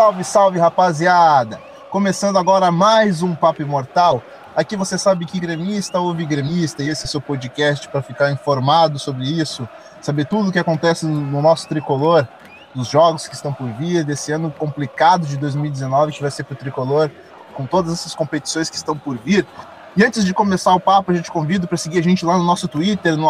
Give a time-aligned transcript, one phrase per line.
[0.00, 1.60] Salve, salve, rapaziada!
[1.90, 4.22] Começando agora mais um Papo Imortal.
[4.56, 8.98] Aqui você sabe que gremista ouve gremista, e esse é seu podcast para ficar informado
[8.98, 9.68] sobre isso,
[10.00, 12.26] saber tudo o que acontece no nosso tricolor,
[12.74, 16.54] dos jogos que estão por vir, desse ano complicado de 2019 que vai ser para
[16.54, 17.10] o tricolor,
[17.52, 19.46] com todas essas competições que estão por vir.
[19.94, 22.44] E antes de começar o papo, a gente convida para seguir a gente lá no
[22.44, 23.28] nosso Twitter, no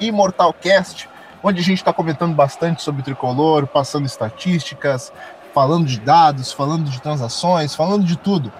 [0.00, 1.10] ImortalCast,
[1.42, 5.12] onde a gente está comentando bastante sobre tricolor, passando estatísticas,
[5.52, 8.52] falando de dados, falando de transações, falando de tudo.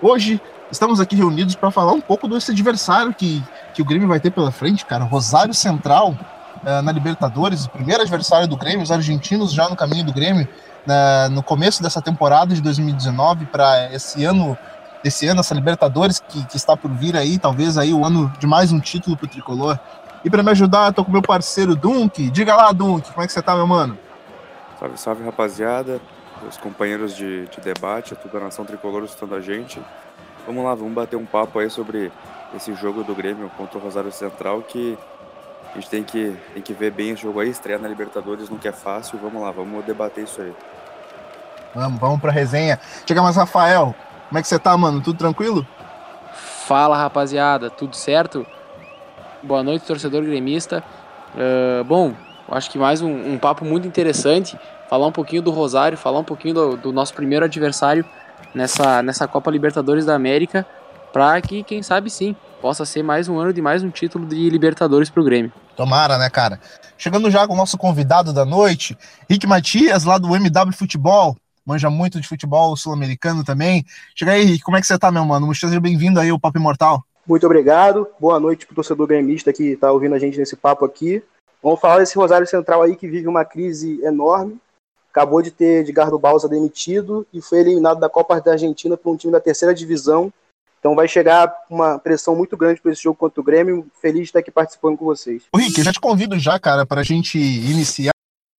[0.00, 0.40] Hoje
[0.70, 3.42] estamos aqui reunidos para falar um pouco desse adversário que,
[3.74, 5.04] que o Grêmio vai ter pela frente, cara.
[5.04, 6.14] Rosário Central
[6.62, 10.48] uh, na Libertadores, o primeiro adversário do Grêmio, os argentinos já no caminho do Grêmio,
[10.86, 14.56] uh, no começo dessa temporada de 2019 para esse ano.
[15.02, 18.46] Esse ano, essa Libertadores que, que está por vir aí, talvez aí o ano de
[18.46, 19.78] mais um título para o tricolor.
[20.22, 22.28] E para me ajudar, tô com meu parceiro Dunk.
[22.28, 23.96] Diga lá, Dunk, como é que você tá, meu mano?
[24.78, 26.02] Salve, salve, rapaziada.
[26.48, 29.80] Os companheiros de, de debate, toda a nação tricolor escutando a gente.
[30.46, 32.10] Vamos lá, vamos bater um papo aí sobre
[32.54, 34.98] esse jogo do Grêmio contra o Rosário Central, que
[35.72, 38.58] a gente tem que, tem que ver bem esse jogo aí, estrear na Libertadores não
[38.62, 39.18] é fácil.
[39.22, 40.52] Vamos lá, vamos debater isso aí.
[41.74, 42.80] Vamos, vamos pra resenha.
[43.06, 43.94] Chega mais, Rafael.
[44.28, 45.00] Como é que você tá, mano?
[45.00, 45.66] Tudo tranquilo?
[46.66, 47.70] Fala, rapaziada.
[47.70, 48.44] Tudo certo?
[49.42, 50.82] Boa noite, torcedor gremista.
[51.34, 52.12] Uh, bom,
[52.48, 54.58] acho que mais um, um, papo muito interessante.
[54.90, 58.04] Falar um pouquinho do Rosário, falar um pouquinho do, do nosso primeiro adversário
[58.52, 60.66] nessa, nessa Copa Libertadores da América,
[61.12, 64.50] para que, quem sabe sim, possa ser mais um ano de mais um título de
[64.50, 65.52] Libertadores para o Grêmio.
[65.76, 66.58] Tomara, né, cara?
[66.98, 68.98] Chegando já com o nosso convidado da noite,
[69.30, 71.36] Rick Matias, lá do MW Futebol.
[71.64, 73.86] Manja muito de futebol sul-americano também.
[74.16, 75.54] Chega aí, Rick, como é que você tá, meu mano?
[75.54, 77.04] Seja bem-vindo aí ao Papo Imortal.
[77.28, 78.08] Muito obrigado.
[78.18, 81.22] Boa noite para o torcedor gremista que está ouvindo a gente nesse papo aqui.
[81.62, 84.58] Vamos falar desse Rosário Central aí que vive uma crise enorme.
[85.10, 89.16] Acabou de ter Edgardo Balsa demitido e foi eliminado da Copa da Argentina por um
[89.16, 90.32] time da terceira divisão.
[90.78, 93.86] Então vai chegar uma pressão muito grande para esse jogo contra o Grêmio.
[94.00, 95.42] Feliz de estar aqui participando com vocês.
[95.52, 98.12] Ô Rick, eu já te convido já, cara, para a gente iniciar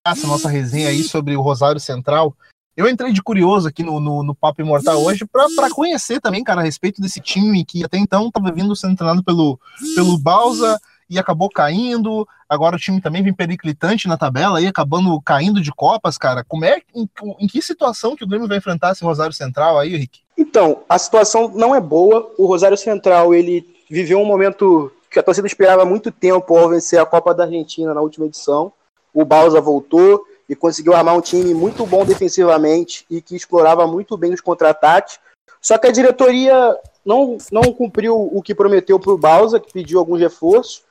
[0.06, 2.36] essa nossa resenha aí sobre o Rosário Central.
[2.76, 6.62] Eu entrei de curioso aqui no, no, no Papo Imortal hoje para conhecer também, cara,
[6.62, 9.60] a respeito desse time que até então estava vindo sendo treinado pelo,
[9.96, 10.80] pelo Balsa
[11.12, 12.26] e acabou caindo.
[12.48, 16.44] Agora o time também vem periclitante na tabela e acabando caindo de Copas, cara.
[16.48, 17.08] Como é em,
[17.38, 20.22] em, que situação que o Grêmio vai enfrentar esse Rosário Central aí, Rick?
[20.38, 22.32] Então, a situação não é boa.
[22.38, 26.98] O Rosário Central, ele viveu um momento que a torcida esperava muito tempo ao vencer
[26.98, 28.72] a Copa da Argentina na última edição.
[29.14, 34.18] O Balsa voltou, e conseguiu armar um time muito bom defensivamente e que explorava muito
[34.18, 35.18] bem os contra-ataques.
[35.62, 39.98] Só que a diretoria não, não cumpriu o que prometeu para o Balsa, que pediu
[39.98, 40.84] alguns reforços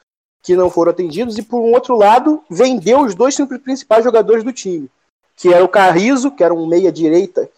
[0.43, 4.53] que não foram atendidos, e por um outro lado, vendeu os dois principais jogadores do
[4.53, 4.91] time,
[5.37, 7.49] que era o Carrizo, que era um meia-direita,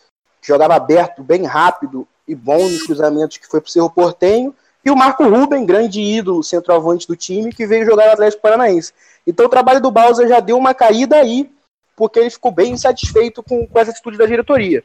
[0.40, 4.54] jogava aberto, bem rápido e bom nos cruzamentos, que foi para o Cerro Portenho,
[4.84, 8.92] e o Marco Ruben, grande ídolo, centroavante do time, que veio jogar no Atlético Paranaense.
[9.24, 11.48] Então o trabalho do Balsa já deu uma caída aí,
[11.94, 14.82] porque ele ficou bem insatisfeito com, com essa atitude da diretoria.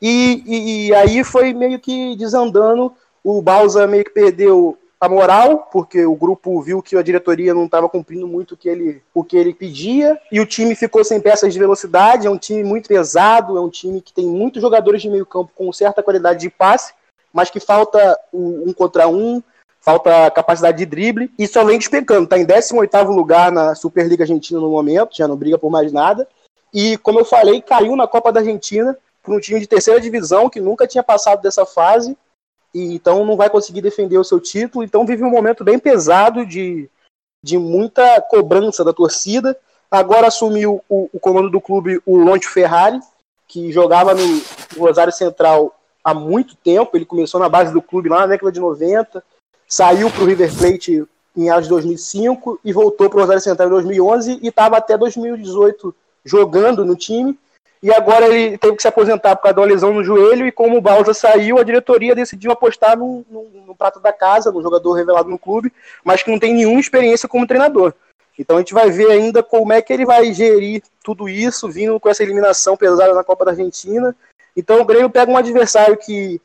[0.00, 2.92] E, e, e, aí foi meio que desandando,
[3.24, 7.66] o Balsa meio que perdeu a moral, porque o grupo viu que a diretoria não
[7.66, 11.20] estava cumprindo muito o que, ele, o que ele pedia, e o time ficou sem
[11.20, 15.00] peças de velocidade, é um time muito pesado, é um time que tem muitos jogadores
[15.00, 16.92] de meio campo com certa qualidade de passe,
[17.32, 19.40] mas que falta um contra um,
[19.80, 24.58] falta capacidade de drible, e só vem despencando, está em 18º lugar na Superliga Argentina
[24.58, 26.26] no momento, já não briga por mais nada,
[26.74, 30.50] e, como eu falei, caiu na Copa da Argentina para um time de terceira divisão
[30.50, 32.16] que nunca tinha passado dessa fase,
[32.78, 34.84] e então não vai conseguir defender o seu título.
[34.84, 36.88] Então vive um momento bem pesado de,
[37.42, 39.58] de muita cobrança da torcida.
[39.90, 43.00] Agora assumiu o, o comando do clube o Lonte Ferrari,
[43.48, 44.42] que jogava no
[44.78, 46.96] Rosário Central há muito tempo.
[46.96, 49.24] Ele começou na base do clube lá na década de 90,
[49.66, 51.04] saiu para o River Plate
[51.36, 54.96] em anos de 2005 e voltou para o Rosário Central em 2011 e estava até
[54.96, 57.36] 2018 jogando no time.
[57.82, 60.46] E agora ele teve que se aposentar por causa de uma lesão no joelho.
[60.46, 64.50] E como o Balsa saiu, a diretoria decidiu apostar no, no, no prato da casa,
[64.50, 65.72] no jogador revelado no clube,
[66.02, 67.94] mas que não tem nenhuma experiência como treinador.
[68.38, 71.98] Então a gente vai ver ainda como é que ele vai gerir tudo isso, vindo
[71.98, 74.14] com essa eliminação pesada na Copa da Argentina.
[74.56, 76.40] Então o Grêmio pega um adversário que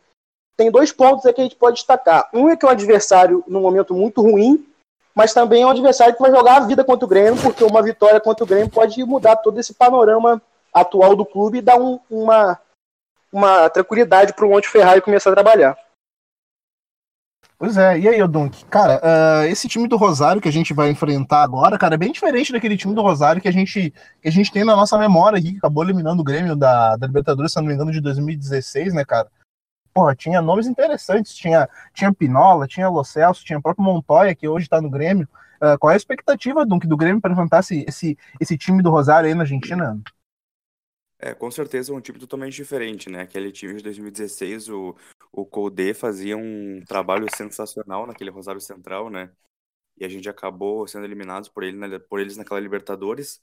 [0.58, 2.30] tem dois pontos que a gente pode destacar.
[2.34, 4.66] Um é que é um adversário num momento muito ruim,
[5.14, 7.82] mas também é um adversário que vai jogar a vida contra o Grêmio, porque uma
[7.82, 10.42] vitória contra o Grêmio pode mudar todo esse panorama
[10.74, 12.60] atual do clube e dar um, uma,
[13.32, 15.78] uma tranquilidade para o Monte Ferrari começar a trabalhar.
[17.58, 18.66] Pois é, e aí, Dunk?
[18.66, 22.12] Cara, uh, esse time do Rosário que a gente vai enfrentar agora, cara, é bem
[22.12, 25.40] diferente daquele time do Rosário que a gente, que a gente tem na nossa memória
[25.40, 28.94] aqui, que acabou eliminando o Grêmio da, da Libertadores, se não me engano, de 2016,
[28.94, 29.30] né, cara?
[29.94, 34.46] Porra, tinha nomes interessantes, tinha, tinha Pinola, tinha Lo Celso, tinha o próprio Montoya, que
[34.46, 35.26] hoje tá no Grêmio.
[35.62, 38.92] Uh, qual é a expectativa, Dunk, do Grêmio para enfrentar esse, esse, esse time do
[38.92, 39.98] Rosário aí na Argentina?
[41.26, 43.22] É, com certeza é um time totalmente diferente, né?
[43.22, 44.94] Aquele time de 2016, o,
[45.32, 49.32] o Colde fazia um trabalho sensacional naquele Rosário Central, né?
[49.96, 53.40] E a gente acabou sendo eliminados por, ele, por eles naquela Libertadores.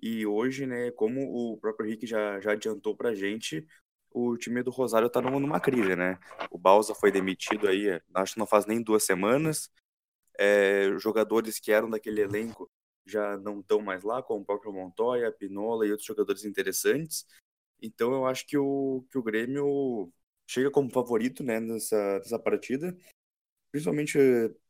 [0.00, 3.66] E hoje, né, como o próprio Rick já, já adiantou pra gente,
[4.10, 6.18] o time do Rosário tá numa crise, né?
[6.50, 9.70] O Balsa foi demitido aí, acho que não faz nem duas semanas.
[10.38, 12.70] É, jogadores que eram daquele elenco
[13.10, 17.26] já não estão mais lá, como o próprio Montoya, Pinola e outros jogadores interessantes.
[17.80, 20.12] Então eu acho que o, que o Grêmio
[20.48, 22.96] chega como favorito né, nessa, nessa partida,
[23.70, 24.18] principalmente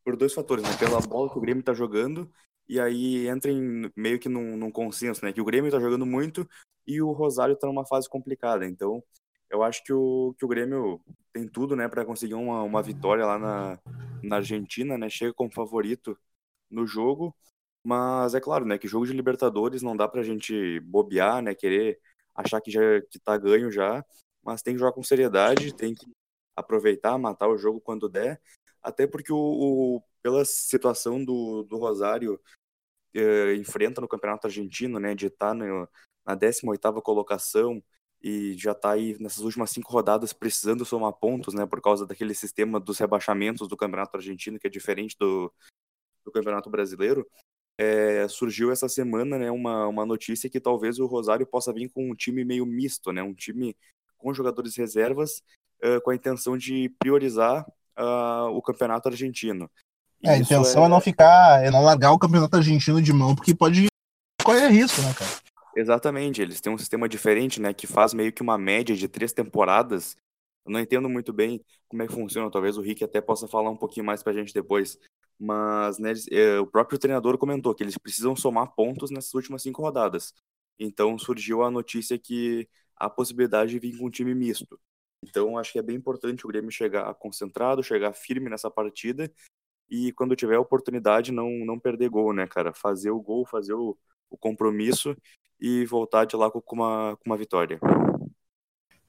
[0.05, 0.71] por dois fatores, né?
[0.79, 2.31] Pela bola que o Grêmio está jogando,
[2.69, 5.33] e aí entra em, meio que num, num consenso, né?
[5.33, 6.49] Que o Grêmio está jogando muito
[6.87, 8.67] e o Rosário está numa fase complicada.
[8.67, 9.03] Então
[9.51, 11.01] eu acho que o, que o Grêmio
[11.33, 13.79] tem tudo né, para conseguir uma, uma vitória lá na,
[14.23, 15.09] na Argentina, né?
[15.09, 16.19] Chega como favorito
[16.71, 17.35] no jogo.
[17.85, 22.01] Mas é claro, né, que jogo de Libertadores não dá pra gente bobear, né, querer
[22.35, 22.81] achar que já
[23.11, 24.05] que tá ganho já,
[24.43, 26.07] mas tem que jogar com seriedade, tem que
[26.57, 28.41] aproveitar, matar o jogo quando der,
[28.83, 32.41] até porque o, o pela situação do, do Rosário
[33.15, 35.89] eh, enfrenta no Campeonato Argentino, né, de estar tá no,
[36.27, 37.83] na 18ª colocação
[38.21, 42.35] e já está aí nessas últimas cinco rodadas precisando somar pontos, né, por causa daquele
[42.35, 45.53] sistema dos rebaixamentos do Campeonato Argentino que é diferente do,
[46.25, 47.27] do Campeonato Brasileiro
[47.79, 52.11] é, surgiu essa semana né, uma, uma notícia que talvez o Rosário possa vir com
[52.11, 53.77] um time meio misto, né, um time
[54.19, 55.43] com jogadores reservas
[55.85, 57.65] uh, com a intenção de priorizar
[57.97, 59.71] uh, o campeonato argentino.
[60.25, 60.87] É, a intenção é...
[60.87, 60.89] é...
[60.89, 63.87] não ficar, é não largar o campeonato argentino de mão, porque pode
[64.43, 65.31] correr risco, né, cara?
[65.77, 69.33] Exatamente, eles têm um sistema diferente, né, que faz meio que uma média de três
[69.33, 70.17] temporadas.
[70.67, 73.71] Eu não entendo muito bem como é que funciona, talvez o Rick até possa falar
[73.71, 74.99] um pouquinho mais pra gente depois.
[75.39, 79.83] Mas né, é, o próprio treinador comentou que eles precisam somar pontos nessas últimas cinco
[79.83, 80.35] rodadas.
[80.79, 84.79] Então surgiu a notícia que a possibilidade de vir com um time misto.
[85.25, 89.33] Então acho que é bem importante o Grêmio chegar concentrado, chegar firme nessa partida
[89.91, 92.73] e quando tiver a oportunidade não, não perder gol, né, cara?
[92.75, 93.97] Fazer o gol, fazer o,
[94.29, 95.17] o compromisso
[95.61, 97.81] e voltar de lá com uma, com uma vitória.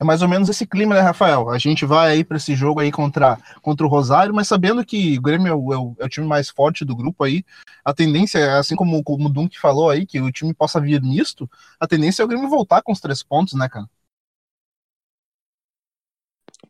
[0.02, 1.50] É mais ou menos esse clima, né, Rafael?
[1.50, 5.18] A gente vai aí para esse jogo aí contra, contra o Rosário, mas sabendo que
[5.18, 7.44] o Grêmio é o, é, o, é time mais forte do grupo aí,
[7.84, 11.50] a tendência, assim como, como o Dunk falou aí, que o time possa vir misto,
[11.78, 13.90] a tendência é o Grêmio voltar com os três pontos, né, cara?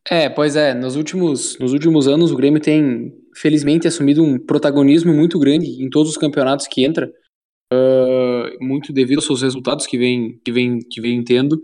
[0.10, 5.14] É, pois é, nos últimos, nos últimos anos o Grêmio tem, felizmente, assumido um protagonismo
[5.14, 7.12] muito grande em todos os campeonatos que entra,
[7.72, 11.62] uh, muito devido aos seus resultados que vem, que vem, que vem tendo.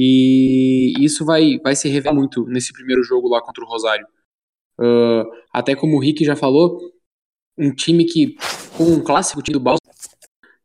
[0.00, 4.06] E isso vai, vai se revelar muito nesse primeiro jogo lá contra o Rosário.
[4.78, 6.78] Uh, até como o Rick já falou,
[7.58, 8.36] um time que,
[8.76, 9.82] com um clássico time do Balsa,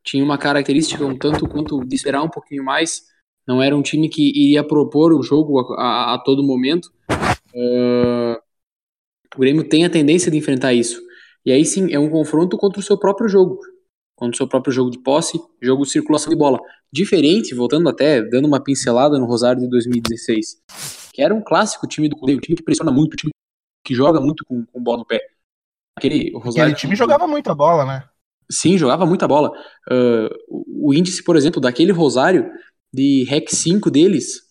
[0.04, 3.02] tinha uma característica um tanto quanto de esperar um pouquinho mais.
[3.44, 6.92] Não era um time que iria propor o jogo a, a, a todo momento.
[7.52, 8.38] Uh,
[9.34, 11.02] o Grêmio tem a tendência de enfrentar isso.
[11.44, 13.58] E aí sim, é um confronto contra o seu próprio jogo
[14.16, 16.58] contra o seu próprio jogo de posse, jogo de circulação de bola.
[16.92, 20.62] Diferente, voltando até, dando uma pincelada no Rosário de 2016,
[21.12, 23.32] que era um clássico time do Cruzeiro, um time que pressiona muito, um time
[23.84, 25.20] que joga muito com, com bola no pé.
[25.96, 28.04] Aquele, o Rosário, Aquele time jogava muita bola, né?
[28.50, 29.50] Sim, jogava muita bola.
[29.90, 30.28] Uh,
[30.86, 32.50] o índice, por exemplo, daquele Rosário,
[32.92, 34.42] de REC 5 deles,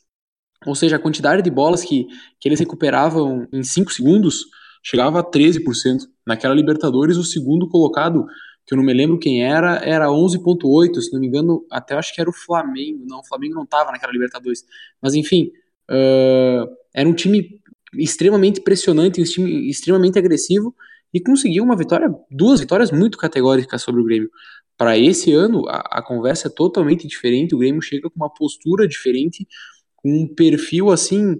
[0.65, 2.07] ou seja, a quantidade de bolas que,
[2.39, 4.45] que eles recuperavam em 5 segundos,
[4.83, 6.01] chegava a 13%.
[6.25, 8.25] Naquela Libertadores, o segundo colocado
[8.65, 12.13] que eu não me lembro quem era, era 11.8, se não me engano, até acho
[12.13, 14.65] que era o Flamengo, não, o Flamengo não estava naquela Libertadores,
[15.01, 15.51] mas enfim,
[15.89, 17.59] uh, era um time
[17.95, 20.75] extremamente impressionante, um time extremamente agressivo,
[21.13, 24.29] e conseguiu uma vitória, duas vitórias muito categóricas sobre o Grêmio.
[24.77, 28.87] Para esse ano, a, a conversa é totalmente diferente, o Grêmio chega com uma postura
[28.87, 29.47] diferente,
[29.95, 31.37] com um perfil assim,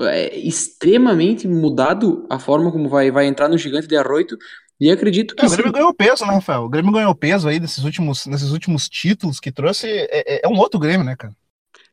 [0.00, 4.36] é, extremamente mudado a forma como vai, vai entrar no Gigante de Arroito
[4.80, 5.44] e acredito que.
[5.44, 6.64] É, o Grêmio ganhou peso, né, Rafael?
[6.64, 9.86] O Grêmio ganhou peso aí nesses últimos, nesses últimos títulos que trouxe.
[9.86, 11.34] É, é, é, um outro Grêmio, né, cara?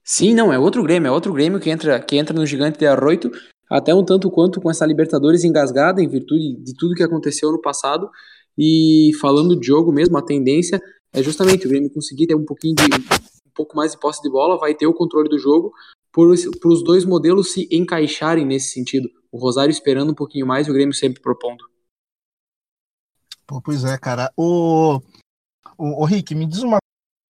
[0.03, 2.87] Sim, não, é outro Grêmio, é outro Grêmio que entra, que entra no Gigante de
[2.87, 3.31] Arroito,
[3.69, 7.61] até um tanto quanto com essa Libertadores engasgada em virtude de tudo que aconteceu no
[7.61, 8.09] passado.
[8.57, 10.81] E falando de jogo mesmo, a tendência
[11.13, 14.29] é justamente o Grêmio conseguir ter um pouquinho de um pouco mais de posse de
[14.29, 15.71] bola, vai ter o controle do jogo,
[16.11, 19.09] para os dois modelos se encaixarem nesse sentido.
[19.31, 21.70] O Rosário esperando um pouquinho mais e o Grêmio sempre propondo.
[23.51, 24.31] Pô, pois é, cara.
[24.37, 25.01] O,
[25.77, 26.77] o, o Rick, me diz uma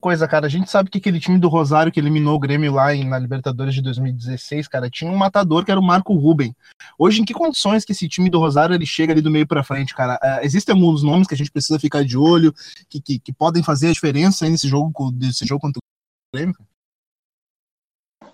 [0.02, 0.44] coisa, cara.
[0.44, 3.18] A gente sabe que aquele time do Rosário que eliminou o Grêmio lá em, na
[3.18, 6.54] Libertadores de 2016, cara, tinha um matador que era o Marco Ruben.
[6.98, 9.64] Hoje, em que condições que esse time do Rosário ele chega ali do meio para
[9.64, 10.20] frente, cara?
[10.22, 12.52] Uh, existem alguns nomes que a gente precisa ficar de olho,
[12.86, 16.54] que, que, que podem fazer a diferença nesse jogo, desse jogo contra o Grêmio?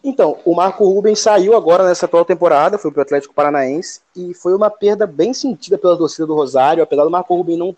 [0.08, 4.32] Então, o Marco Rubens saiu agora nessa atual temporada, foi para o Atlético Paranaense, e
[4.34, 7.76] foi uma perda bem sentida pela torcida do Rosário, apesar do Marco Rubens não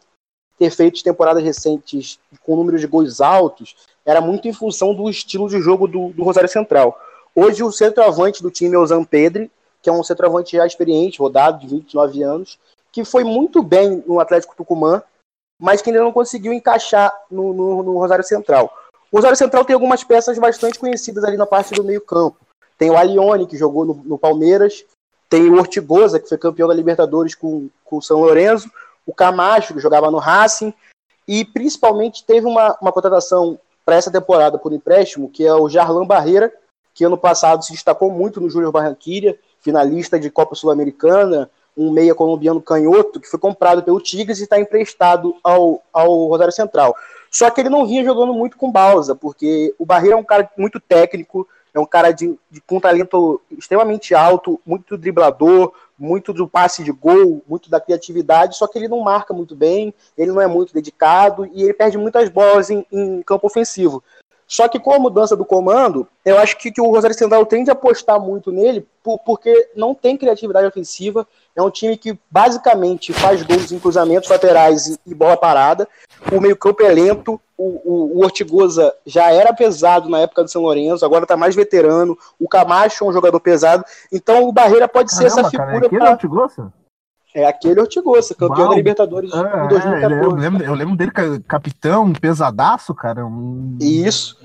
[0.58, 5.48] ter feito temporadas recentes com números de gols altos, era muito em função do estilo
[5.48, 7.00] de jogo do, do Rosário Central.
[7.34, 11.60] Hoje o centroavante do time é o Zampedri, que é um centroavante já experiente, rodado,
[11.60, 12.58] de 29 anos,
[12.92, 15.02] que foi muito bem no Atlético Tucumã,
[15.58, 18.70] mas que ainda não conseguiu encaixar no, no, no Rosário Central.
[19.10, 22.36] O Rosário Central tem algumas peças bastante conhecidas ali na parte do meio-campo.
[22.76, 24.84] Tem o Alione, que jogou no, no, Palmeiras,
[25.28, 28.70] tem o Ortigosa, que foi campeão da Libertadores com, com o São Lourenço,
[29.06, 30.72] o Camacho, que jogava no Racing,
[31.26, 36.06] e principalmente teve uma, uma contratação para essa temporada por empréstimo, que é o Jarlan
[36.06, 36.52] Barreira,
[36.94, 42.14] que ano passado se destacou muito no Júnior Barranquilha, finalista de Copa Sul-Americana, um meia
[42.14, 46.94] colombiano canhoto, que foi comprado pelo Tigres e está emprestado ao, ao Rosário Central.
[47.30, 50.50] Só que ele não vinha jogando muito com Balsa, porque o Barreira é um cara
[50.56, 56.48] muito técnico, é um cara de, de, com talento extremamente alto, muito driblador, muito do
[56.48, 60.40] passe de gol, muito da criatividade, só que ele não marca muito bem, ele não
[60.40, 64.02] é muito dedicado e ele perde muitas bolas em, em campo ofensivo.
[64.46, 67.68] Só que com a mudança do comando, eu acho que, que o Rosário Central tende
[67.68, 71.28] a apostar muito nele, por, porque não tem criatividade ofensiva.
[71.58, 75.88] É um time que basicamente faz gols em cruzamentos laterais e, e bola parada.
[76.30, 77.40] O meio-campo é lento.
[77.56, 81.56] O, o, o, Ortigosa já era pesado na época do São Lourenço, agora está mais
[81.56, 82.16] veterano.
[82.38, 83.84] O Camacho é um jogador pesado.
[84.12, 85.88] Então o Barreira pode Caramba, ser essa figura.
[85.88, 86.70] Cara, é pra...
[87.34, 88.70] É aquele Ortigosa, campeão Uau.
[88.70, 90.14] da Libertadores é, em 2014.
[90.14, 91.10] É, eu, lembro, eu lembro dele,
[91.46, 93.26] capitão, pesadaço, cara.
[93.26, 93.76] Um...
[93.80, 94.38] Isso.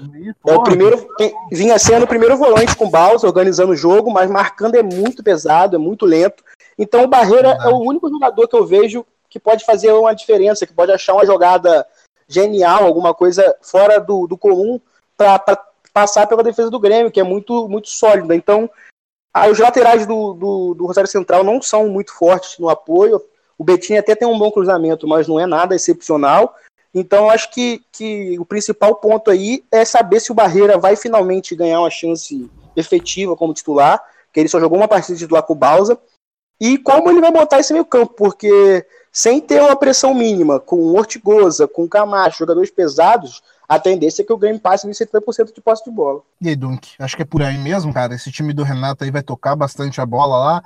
[0.46, 1.08] é o primeiro,
[1.52, 5.76] vinha sendo o primeiro volante com Balsa, organizando o jogo, mas marcando é muito pesado,
[5.76, 6.44] é muito lento.
[6.78, 10.66] Então o Barreira é o único jogador que eu vejo que pode fazer uma diferença,
[10.66, 11.86] que pode achar uma jogada
[12.28, 14.80] genial, alguma coisa fora do, do comum
[15.18, 15.40] para
[15.92, 18.36] passar pela defesa do Grêmio, que é muito, muito sólida.
[18.36, 18.70] Então,
[19.34, 23.20] Aí os laterais do, do, do, Rosário Central não são muito fortes no apoio.
[23.58, 26.56] O Betinho até tem um bom cruzamento, mas não é nada excepcional.
[26.94, 31.56] Então, acho que, que o principal ponto aí é saber se o Barreira vai finalmente
[31.56, 34.00] ganhar uma chance efetiva como titular,
[34.32, 36.00] que ele só jogou uma partida titular com o Balsa,
[36.60, 40.78] e como ele vai botar esse meio campo, porque sem ter uma pressão mínima, com
[40.78, 45.54] o Ortigosa, com Camacho, jogadores pesados, a tendência é que o Grêmio passe de 70%
[45.54, 46.22] de posse de bola.
[46.42, 48.14] E aí, Dunk, acho que é por aí mesmo, cara.
[48.14, 50.64] Esse time do Renato aí vai tocar bastante a bola lá.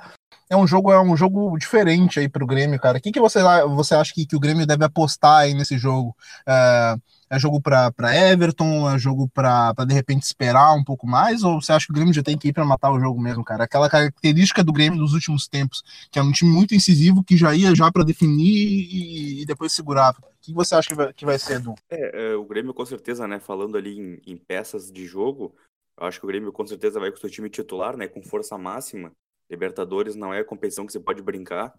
[0.50, 2.98] É um jogo, é um jogo diferente aí pro Grêmio, cara.
[2.98, 3.40] O que, que você,
[3.74, 6.16] você acha que, que o Grêmio deve apostar aí nesse jogo?
[6.46, 6.94] É,
[7.30, 8.90] é jogo para Everton?
[8.90, 11.42] É jogo para de repente esperar um pouco mais?
[11.42, 13.44] Ou você acha que o Grêmio já tem que ir para matar o jogo mesmo,
[13.44, 13.64] cara?
[13.64, 17.54] Aquela característica do Grêmio dos últimos tempos, que é um time muito incisivo que já
[17.54, 20.18] ia já para definir e, e, depois segurava.
[20.20, 21.74] O que você acha que vai, que vai ser, Edu?
[21.90, 23.38] É, é, o Grêmio com certeza, né?
[23.38, 25.54] Falando ali em, em peças de jogo,
[25.98, 28.08] eu acho que o Grêmio com certeza vai com o seu time titular, né?
[28.08, 29.12] Com força máxima.
[29.50, 31.74] Libertadores não é competição que você pode brincar.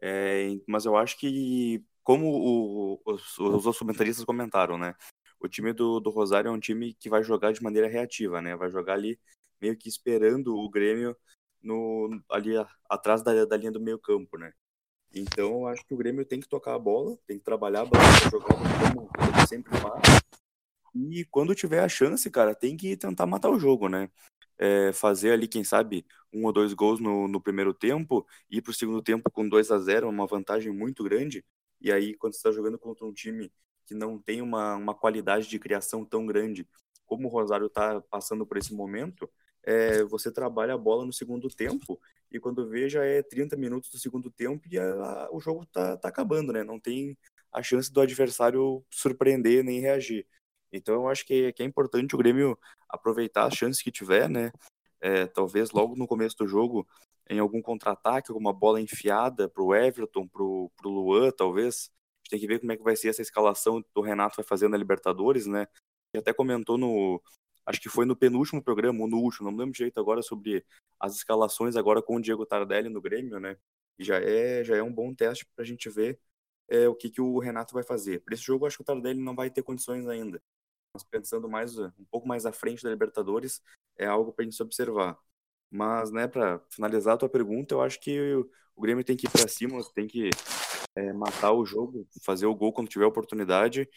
[0.00, 4.94] É, mas eu acho que como o, os, os comentaristas comentaram, né?
[5.40, 8.54] O time do, do Rosário é um time que vai jogar de maneira reativa, né?
[8.54, 9.18] Vai jogar ali
[9.60, 11.16] meio que esperando o Grêmio
[11.60, 14.52] no, ali a, atrás da, da linha do meio campo, né?
[15.12, 18.54] Então acho que o Grêmio tem que tocar a bola, tem que trabalhar bastante, jogar
[18.54, 19.10] como
[19.48, 20.22] sempre faz.
[20.94, 24.08] E quando tiver a chance, cara, tem que tentar matar o jogo, né?
[24.56, 28.70] É, fazer ali, quem sabe, um ou dois gols no, no primeiro tempo, ir para
[28.70, 31.44] o segundo tempo com 2 a 0 uma vantagem muito grande,
[31.86, 33.48] e aí, quando você está jogando contra um time
[33.84, 36.68] que não tem uma, uma qualidade de criação tão grande
[37.04, 39.30] como o Rosário está passando por esse momento,
[39.62, 41.96] é, você trabalha a bola no segundo tempo
[42.28, 45.96] e quando vê já é 30 minutos do segundo tempo e a, o jogo está
[45.96, 46.64] tá acabando, né?
[46.64, 47.16] Não tem
[47.52, 50.26] a chance do adversário surpreender nem reagir.
[50.72, 54.50] Então eu acho que, que é importante o Grêmio aproveitar as chances que tiver, né?
[55.00, 56.84] É, talvez logo no começo do jogo
[57.28, 61.90] em algum contra-ataque, alguma bola enfiada para o Everton, para o Luan, talvez.
[61.90, 64.36] A gente tem que ver como é que vai ser essa escalação que o Renato
[64.36, 65.66] vai fazer na Libertadores, né?
[66.14, 67.22] E até comentou no.
[67.64, 70.64] Acho que foi no penúltimo programa, ou no último, não lembro direito agora, sobre
[71.00, 73.56] as escalações agora com o Diego Tardelli no Grêmio, né?
[73.98, 76.20] E já é, já é um bom teste para a gente ver
[76.68, 78.22] é, o que, que o Renato vai fazer.
[78.22, 80.42] Para esse jogo, acho que o Tardelli não vai ter condições ainda.
[80.92, 83.62] Mas pensando mais um pouco mais à frente da Libertadores,
[83.96, 85.18] é algo para a gente observar.
[85.70, 88.34] Mas, né, para finalizar a tua pergunta, eu acho que
[88.76, 90.30] o, Grêmio tem que ir para cima, tem que
[90.94, 93.88] é, matar o jogo, fazer o gol quando tiver oportunidade.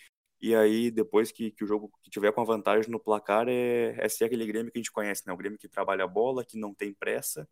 [0.41, 3.95] E aí, depois que, que o jogo que tiver com a vantagem no placar, é,
[3.97, 5.33] é ser aquele Grêmio que a gente conhece, né?
[5.33, 7.47] O Grêmio que trabalha a bola, que não tem pressa,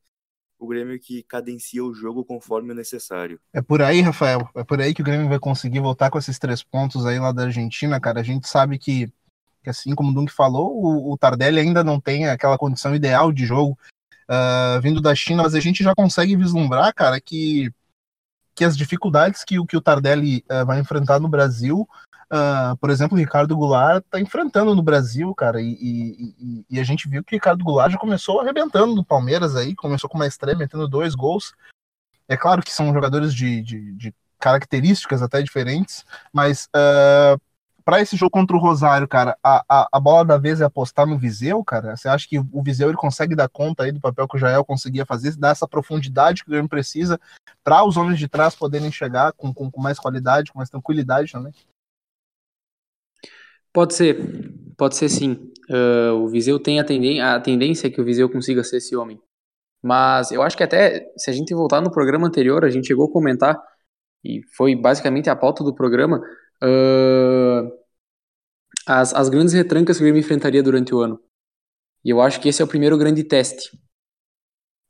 [0.57, 3.39] o Grêmio que cadencia o jogo conforme necessário.
[3.53, 4.49] É por aí, Rafael.
[4.55, 7.31] É por aí que o Grêmio vai conseguir voltar com esses três pontos aí lá
[7.31, 8.21] da Argentina, cara.
[8.21, 9.11] A gente sabe que,
[9.63, 13.31] que assim como o Dunk falou, o, o Tardelli ainda não tem aquela condição ideal
[13.31, 13.77] de jogo
[14.29, 17.71] uh, vindo da China, mas a gente já consegue vislumbrar, cara, que,
[18.55, 21.87] que as dificuldades que, que o Tardelli uh, vai enfrentar no Brasil
[22.27, 26.83] Uh, por exemplo, o Ricardo Goulart está enfrentando no Brasil, cara, e, e, e, a
[26.83, 30.27] gente viu que o Ricardo Goulart já começou arrebentando no Palmeiras aí, começou com uma
[30.27, 31.53] estreia, metendo dois gols.
[32.27, 37.39] É claro que são jogadores de, de, de características até diferentes, mas uh,
[37.87, 41.07] para esse jogo contra o Rosário, cara, a, a, a, bola da vez é apostar
[41.07, 41.95] no Viseu, cara?
[41.95, 44.65] Você acha que o Viseu ele consegue dar conta aí do papel que o Jael
[44.65, 47.17] conseguia fazer, dar essa profundidade que o Grêmio precisa
[47.63, 51.31] para os homens de trás poderem chegar com, com, com mais qualidade, com mais tranquilidade
[51.31, 51.53] também?
[53.71, 54.17] Pode ser,
[54.75, 55.49] pode ser sim.
[55.69, 59.17] Uh, o Viseu tem a, a tendência que o Viseu consiga ser esse homem.
[59.81, 63.05] Mas eu acho que até, se a gente voltar no programa anterior, a gente chegou
[63.05, 63.57] a comentar,
[64.25, 66.21] e foi basicamente a pauta do programa,
[66.63, 67.71] uh,
[68.85, 71.19] as, as grandes retrancas que o Grêmio enfrentaria durante o ano.
[72.03, 73.77] E eu acho que esse é o primeiro grande teste.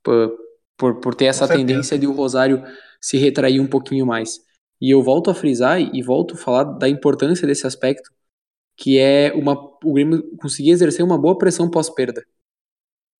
[0.02, 0.38] Por,
[0.76, 2.62] por, por ter essa tendência de o Rosário
[3.00, 4.38] se retrair um pouquinho mais.
[4.80, 8.10] E eu volto a frisar e volto a falar da importância desse aspecto,
[8.76, 12.24] que é uma, o Grêmio conseguir exercer uma boa pressão pós-perda.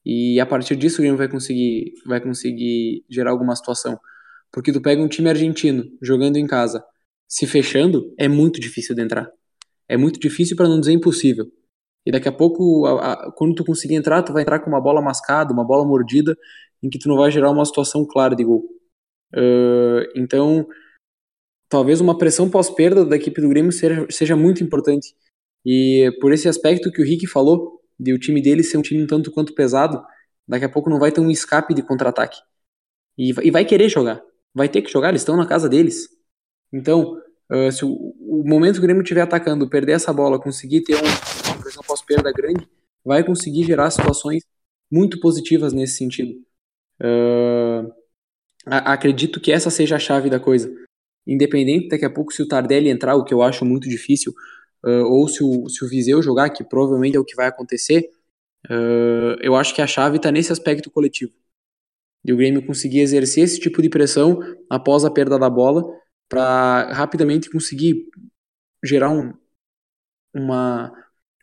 [0.04, 3.98] E a partir disso o Grêmio vai conseguir, vai conseguir gerar alguma situação.
[4.52, 6.84] Porque tu pega um time argentino jogando em casa,
[7.28, 9.30] se fechando, é muito difícil de entrar.
[9.88, 11.46] É muito difícil para não dizer impossível.
[12.06, 14.80] E daqui a pouco, a, a, quando tu conseguir entrar, tu vai entrar com uma
[14.80, 16.36] bola mascada, uma bola mordida,
[16.82, 18.64] em que tu não vai gerar uma situação clara de gol.
[19.34, 20.66] Uh, então,
[21.68, 25.14] talvez uma pressão pós-perda da equipe do Grêmio seja, seja muito importante
[25.64, 29.02] e por esse aspecto que o Rick falou, de o time dele ser um time
[29.02, 30.02] um tanto quanto pesado,
[30.46, 32.38] daqui a pouco não vai ter um escape de contra-ataque.
[33.18, 34.22] E, e, vai querer jogar.
[34.54, 36.08] Vai ter que jogar, eles estão na casa deles.
[36.72, 40.82] Então, uh, se o, o, momento que o Grêmio estiver atacando, perder essa bola, conseguir
[40.82, 42.68] ter um, uma pressão pós-perda grande,
[43.04, 44.42] vai conseguir gerar situações
[44.90, 46.34] muito positivas nesse sentido.
[47.00, 47.92] Uh,
[48.66, 50.72] acredito que essa seja a chave da coisa.
[51.26, 54.32] Independente daqui a pouco se o Tardelli entrar, o que eu acho muito difícil,
[54.84, 58.10] uh, ou se o, se o Viseu jogar, que provavelmente é o que vai acontecer,
[58.66, 61.32] uh, eu acho que a chave está nesse aspecto coletivo.
[62.24, 65.84] E o Grêmio conseguir exercer esse tipo de pressão após a perda da bola
[66.28, 68.06] para rapidamente conseguir
[68.84, 69.32] gerar um,
[70.34, 70.92] uma,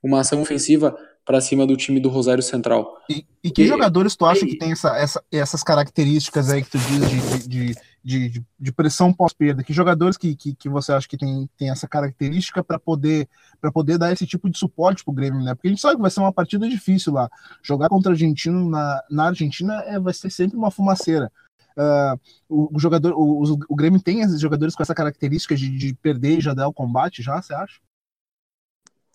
[0.04, 0.96] uma ação ofensiva
[1.26, 3.02] para cima do time do Rosário Central.
[3.10, 6.64] E, e que e, jogadores tu acha e, que tem essa, essa, essas características aí
[6.64, 9.64] que tu diz de, de, de, de pressão pós-perda?
[9.64, 13.28] Que jogadores que, que, que, você acha que tem, tem essa característica para poder,
[13.74, 15.56] poder dar esse tipo de suporte pro Grêmio, né?
[15.56, 17.28] Porque a gente sabe que vai ser uma partida difícil lá.
[17.64, 21.32] Jogar contra o argentino na, na Argentina é, vai ser sempre uma fumaceira.
[21.78, 26.38] Uh, o, jogador, o, o, Grêmio tem esses jogadores com essa característica de, de perder
[26.38, 27.80] e já dar o combate, já, você acha?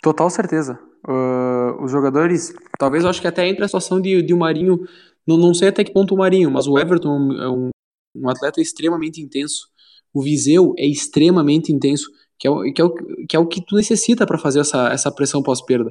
[0.03, 0.79] Total certeza.
[1.07, 4.79] Uh, os jogadores, talvez eu acho que até entre a situação de, de o Marinho,
[5.27, 7.71] não, não sei até que ponto o Marinho, mas o Everton é um,
[8.15, 9.69] um atleta extremamente intenso.
[10.13, 12.95] O Viseu é extremamente intenso, que é, o, que é, o,
[13.27, 15.91] que, é o que tu necessita para fazer essa, essa pressão pós-perda.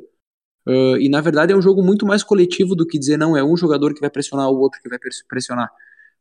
[0.67, 3.43] Uh, e na verdade é um jogo muito mais coletivo do que dizer não, é
[3.43, 5.71] um jogador que vai pressionar o outro que vai pressionar.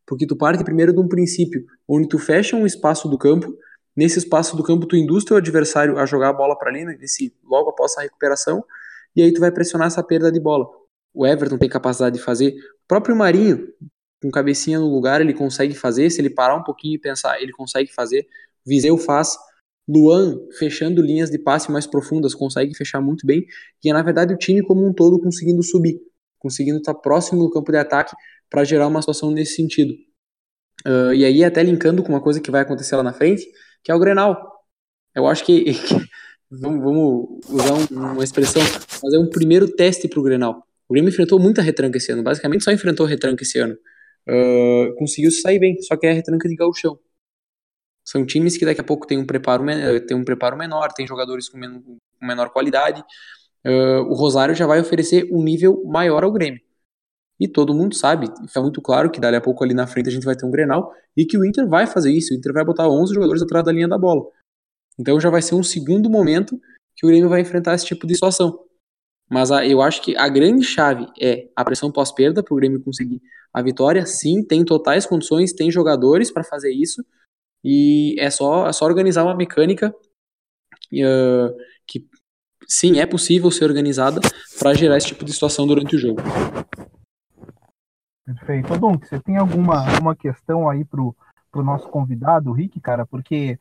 [0.08, 3.54] Porque tu parte primeiro de um princípio onde tu fecha um espaço do campo
[3.98, 7.34] Nesse espaço do campo, tu induz teu adversário a jogar a bola para ali, nesse,
[7.42, 8.64] logo após a recuperação,
[9.16, 10.68] e aí tu vai pressionar essa perda de bola.
[11.12, 12.50] O Everton tem capacidade de fazer.
[12.50, 13.66] O próprio Marinho,
[14.22, 16.08] com cabecinha no lugar, ele consegue fazer.
[16.10, 18.28] Se ele parar um pouquinho e pensar, ele consegue fazer.
[18.64, 19.36] Viseu faz.
[19.88, 23.44] Luan, fechando linhas de passe mais profundas, consegue fechar muito bem.
[23.82, 26.00] E é, na verdade, o time como um todo conseguindo subir,
[26.38, 28.14] conseguindo estar próximo do campo de ataque
[28.50, 29.94] para gerar uma situação nesse sentido.
[30.86, 33.46] Uh, e aí, até linkando com uma coisa que vai acontecer lá na frente,
[33.82, 34.36] que é o Grenal.
[35.14, 35.72] Eu acho que,
[36.50, 40.62] vamos, usar um, uma expressão, fazer um primeiro teste para o Grenal.
[40.88, 43.76] O Grêmio enfrentou muita retranca esse ano, basicamente só enfrentou retranca esse ano.
[44.28, 46.98] Uh, conseguiu sair bem, só que é a retranca de gauchão.
[48.04, 49.64] São times que daqui a pouco tem um preparo,
[50.06, 53.04] tem um preparo menor, tem jogadores com, men com menor qualidade.
[53.66, 56.60] Uh, o Rosário já vai oferecer um nível maior ao Grêmio.
[57.40, 60.12] E todo mundo sabe, fica muito claro que dali a pouco ali na frente a
[60.12, 62.34] gente vai ter um Grenal e que o Inter vai fazer isso.
[62.34, 64.24] O Inter vai botar 11 jogadores atrás da linha da bola.
[64.98, 66.60] Então já vai ser um segundo momento
[66.96, 68.58] que o Grêmio vai enfrentar esse tipo de situação.
[69.30, 72.82] Mas a, eu acho que a grande chave é a pressão pós-perda para o Grêmio
[72.82, 73.22] conseguir
[73.52, 74.04] a vitória.
[74.04, 77.04] Sim, tem totais condições, tem jogadores para fazer isso.
[77.62, 79.94] E é só, é só organizar uma mecânica
[80.92, 82.08] uh, que,
[82.66, 84.20] sim, é possível ser organizada
[84.58, 86.20] para gerar esse tipo de situação durante o jogo.
[88.34, 88.78] Perfeito.
[88.78, 91.16] Dom, você tem alguma, alguma questão aí pro,
[91.50, 93.06] pro nosso convidado, o Rick, cara?
[93.06, 93.58] Porque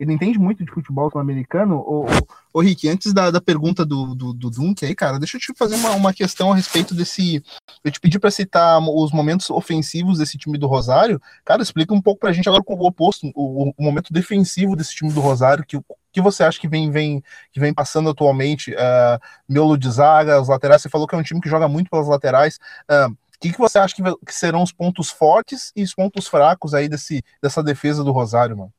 [0.00, 1.76] ele entende muito de futebol sul-americano.
[1.76, 2.06] Ô,
[2.50, 5.52] ô, Rick, antes da, da pergunta do, do, do Dunk aí, cara, deixa eu te
[5.54, 7.42] fazer uma, uma questão a respeito desse.
[7.84, 11.20] Eu te pedi para citar os momentos ofensivos desse time do Rosário.
[11.44, 14.94] Cara, explica um pouco pra gente agora com o oposto, o, o momento defensivo desse
[14.94, 15.78] time do Rosário, que
[16.16, 18.72] que você acha que vem, vem, que vem passando atualmente?
[18.72, 21.90] Uh, miolo de zaga, os laterais, você falou que é um time que joga muito
[21.90, 22.58] pelas laterais.
[22.90, 26.74] Uh, que, que você acha que, que, serão os pontos fortes e os pontos fracos
[26.74, 28.72] aí desse, dessa defesa do Rosário, mano?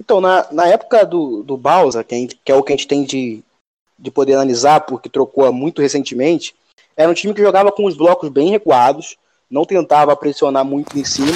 [0.00, 3.04] Então, na, na época do, do Bausa, que, que é o que a gente tem
[3.04, 3.42] de,
[3.98, 6.54] de poder analisar, porque trocou muito recentemente,
[6.96, 9.16] era um time que jogava com os blocos bem recuados,
[9.50, 11.32] não tentava pressionar muito em cima,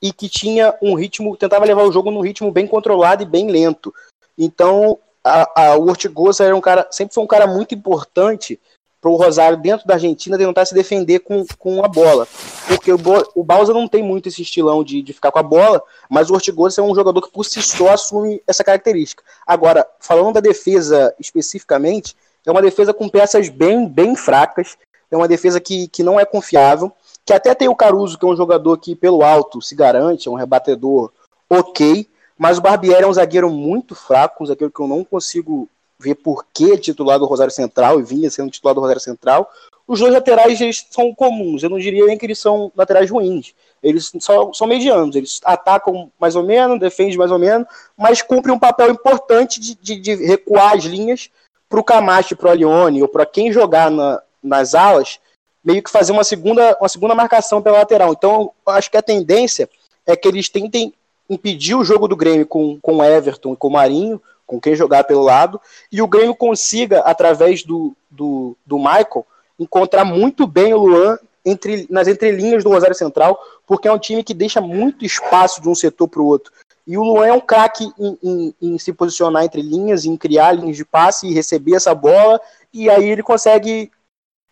[0.00, 3.50] e que tinha um ritmo, tentava levar o jogo num ritmo bem controlado e bem
[3.50, 3.94] lento.
[4.36, 8.60] Então, a, a, o Ortigosa era um cara, sempre foi um cara muito importante
[9.04, 12.26] para o Rosário dentro da Argentina tentar se defender com, com a bola.
[12.66, 12.98] Porque o,
[13.34, 16.32] o Bausa não tem muito esse estilão de, de ficar com a bola, mas o
[16.32, 19.22] Ortigosa é um jogador que por si só assume essa característica.
[19.46, 24.78] Agora, falando da defesa especificamente, é uma defesa com peças bem, bem fracas,
[25.10, 26.90] é uma defesa que, que não é confiável,
[27.26, 30.30] que até tem o Caruso, que é um jogador que pelo alto se garante, é
[30.30, 31.12] um rebatedor
[31.50, 35.68] ok, mas o Barbieri é um zagueiro muito fraco, um zagueiro que eu não consigo
[35.98, 39.50] ver por que titular do Rosário Central e vinha sendo titular do Rosário Central.
[39.86, 43.54] Os dois laterais eles são comuns, eu não diria nem que eles são laterais ruins.
[43.82, 48.54] Eles são, são medianos, eles atacam mais ou menos, defendem mais ou menos, mas cumprem
[48.54, 51.30] um papel importante de, de, de recuar as linhas
[51.68, 55.18] para o Camacho, para o Alione ou para quem jogar na, nas alas,
[55.62, 58.12] meio que fazer uma segunda, uma segunda marcação pela lateral.
[58.12, 59.68] Então, acho que a tendência
[60.06, 60.94] é que eles tentem
[61.28, 64.74] impedir o jogo do Grêmio com, com o Everton e com o Marinho, com quem
[64.74, 69.26] jogar pelo lado, e o Grêmio consiga, através do, do, do Michael,
[69.58, 74.22] encontrar muito bem o Luan entre, nas entrelinhas do Rosário Central, porque é um time
[74.22, 76.52] que deixa muito espaço de um setor para o outro.
[76.86, 80.52] E o Luan é um craque em, em, em, se posicionar entre linhas, em criar
[80.52, 82.40] linhas de passe e receber essa bola,
[82.72, 83.90] e aí ele consegue,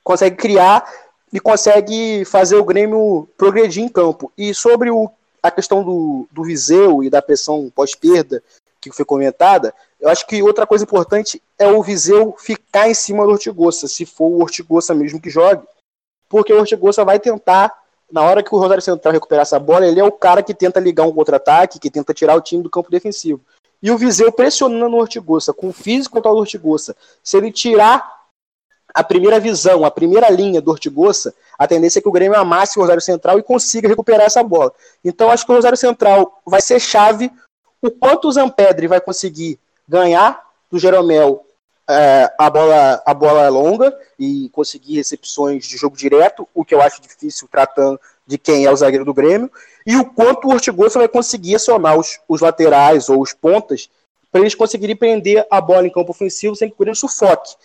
[0.02, 0.90] consegue criar
[1.32, 4.32] e consegue fazer o Grêmio progredir em campo.
[4.36, 5.10] E sobre o,
[5.42, 8.42] a questão do, do Viseu e da pressão pós-perda
[8.90, 13.24] que foi comentada, eu acho que outra coisa importante é o Viseu ficar em cima
[13.24, 15.62] do Ortigosa, se for o Ortigosa mesmo que jogue.
[16.28, 17.72] Porque o Ortigosa vai tentar,
[18.10, 20.80] na hora que o Rosário Central recuperar essa bola, ele é o cara que tenta
[20.80, 23.40] ligar um contra-ataque, que tenta tirar o time do campo defensivo.
[23.82, 26.96] E o Viseu pressionando o Ortigosa, com o físico contra o Ortigosa.
[27.22, 28.22] Se ele tirar
[28.94, 32.78] a primeira visão, a primeira linha do Ortigosa, a tendência é que o Grêmio amasse
[32.78, 34.72] o Rosário Central e consiga recuperar essa bola.
[35.04, 37.30] Então acho que o Rosário Central vai ser chave
[37.82, 40.40] o quanto o Zampedri vai conseguir ganhar
[40.70, 41.44] do Jeromel
[41.90, 46.80] é, a, bola, a bola longa e conseguir recepções de jogo direto, o que eu
[46.80, 49.50] acho difícil tratando de quem é o zagueiro do Grêmio,
[49.84, 53.90] e o quanto o Ortigosa vai conseguir acionar os, os laterais ou os pontas
[54.30, 57.56] para eles conseguirem prender a bola em campo ofensivo sem que o Grêmio sufoque.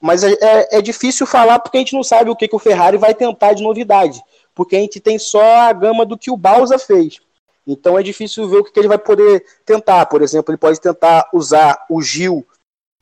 [0.00, 2.60] Mas é, é, é, difícil falar porque a gente não sabe o que, que o
[2.60, 4.22] Ferrari vai tentar de novidade,
[4.54, 7.20] porque a gente tem só a gama do que o Balsa fez.
[7.66, 10.06] Então é difícil ver o que ele vai poder tentar.
[10.06, 12.46] Por exemplo, ele pode tentar usar o Gil,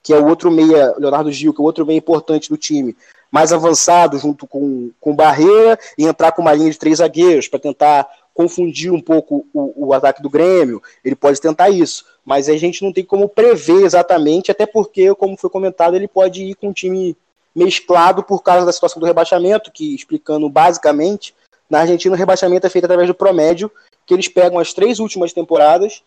[0.02, 2.96] que é o outro meia, Leonardo Gil, que é o outro meia importante do time,
[3.30, 7.58] mais avançado junto com, com Barreira e entrar com uma linha de três zagueiros para
[7.58, 10.82] tentar confundir um pouco o, o, ataque do Grêmio.
[11.04, 15.36] Ele pode tentar isso, mas a gente não tem como prever exatamente, até porque, como
[15.36, 17.16] foi comentado, ele pode ir com um time
[17.54, 21.34] mesclado por causa da situação do rebaixamento, que explicando basicamente,
[21.68, 23.70] na Argentina o rebaixamento é feito através do promédio
[24.12, 26.02] que eles pegam as três últimas temporadas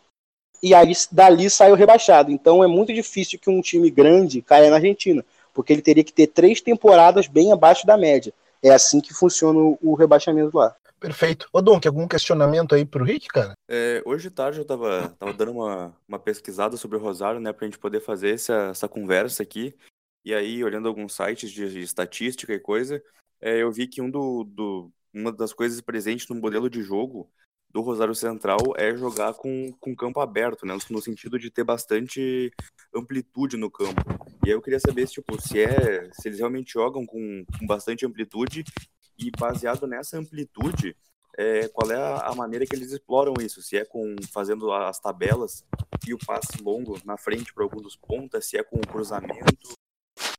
[0.62, 2.32] e aí dali sai o rebaixado.
[2.32, 6.13] Então é muito difícil que um time grande caia na Argentina, porque ele teria que
[6.13, 8.32] ter três temporadas bem abaixo da média.
[8.62, 10.76] É assim que funciona o rebaixamento lá.
[11.00, 11.50] Perfeito.
[11.52, 13.54] Ô, Dom, algum questionamento aí pro Rick, cara?
[13.68, 17.65] É, hoje tarde eu tava, tava dando uma, uma pesquisada sobre o Rosário, né, pra
[17.65, 19.76] gente poder fazer essa, essa conversa aqui.
[20.24, 23.04] E aí, olhando alguns sites de, de estatística e coisa,
[23.41, 27.30] é, eu vi que um do, do, uma das coisas presentes no modelo de jogo
[27.76, 30.78] do Rosário Central é jogar com, com campo aberto, né?
[30.90, 32.50] No sentido de ter bastante
[32.96, 34.02] amplitude no campo.
[34.46, 36.10] E aí eu queria saber tipo, se é.
[36.14, 38.64] se eles realmente jogam com, com bastante amplitude
[39.20, 40.96] e baseado nessa amplitude,
[41.38, 43.62] é, qual é a, a, maneira que eles exploram isso?
[43.62, 45.66] Se é com fazendo as tabelas
[46.08, 49.76] e o passe longo na frente para algum dos pontas, se é com o cruzamento.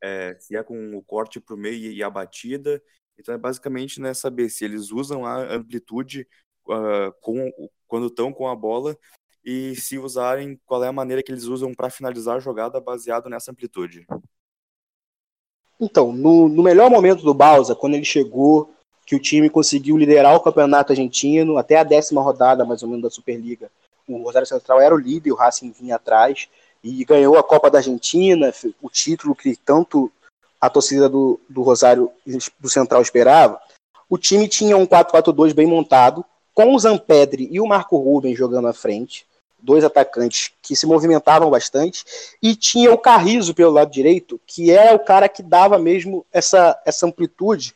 [0.03, 2.83] é, se é com o corte para o meio e a batida.
[3.19, 6.27] Então é basicamente né, saber se eles usam a amplitude
[6.69, 7.53] uh, com,
[7.87, 8.97] quando estão com a bola
[9.45, 13.31] e se usarem, qual é a maneira que eles usam para finalizar a jogada baseado
[13.31, 14.05] nessa amplitude.
[15.79, 18.75] Então, no, no melhor momento do Balsa, quando ele chegou,
[19.07, 23.05] que o time conseguiu liderar o campeonato argentino até a décima rodada, mais ou menos,
[23.05, 23.71] da Superliga.
[24.09, 26.49] O Rosário Central era o líder, o Racing vinha atrás
[26.83, 28.53] e ganhou a Copa da Argentina,
[28.83, 30.11] o título que tanto
[30.61, 32.11] a torcida do, do Rosário
[32.59, 33.61] do Central esperava.
[34.09, 36.25] O time tinha um 4-4-2 bem montado,
[36.57, 39.27] com o Zampedri e o Marco Ruben jogando à frente,
[39.59, 42.03] dois atacantes que se movimentavam bastante,
[42.43, 46.81] e tinha o Carrizo pelo lado direito, que é o cara que dava mesmo essa,
[46.87, 47.75] essa amplitude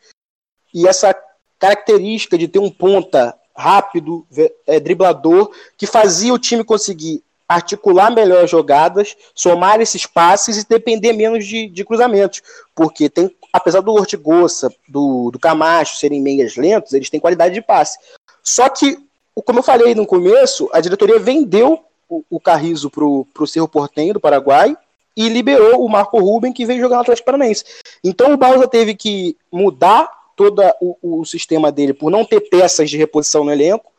[0.73, 1.15] e essa
[1.59, 4.25] característica de ter um ponta rápido,
[4.65, 10.67] é, driblador, que fazia o time conseguir articular melhor as jogadas, somar esses passes e
[10.67, 12.41] depender menos de, de cruzamentos.
[12.73, 17.61] Porque tem, apesar do Ortigosa, do, do Camacho serem meias lentos, eles têm qualidade de
[17.61, 17.99] passe.
[18.43, 18.97] Só que,
[19.45, 24.13] como eu falei no começo, a diretoria vendeu o, o Carrizo para o Cerro Portenho
[24.13, 24.75] do Paraguai
[25.15, 27.63] e liberou o Marco Ruben, que veio jogar no Atlético Paranaense.
[28.03, 32.89] Então o Balsa teve que mudar todo o, o sistema dele por não ter peças
[32.89, 33.91] de reposição no elenco.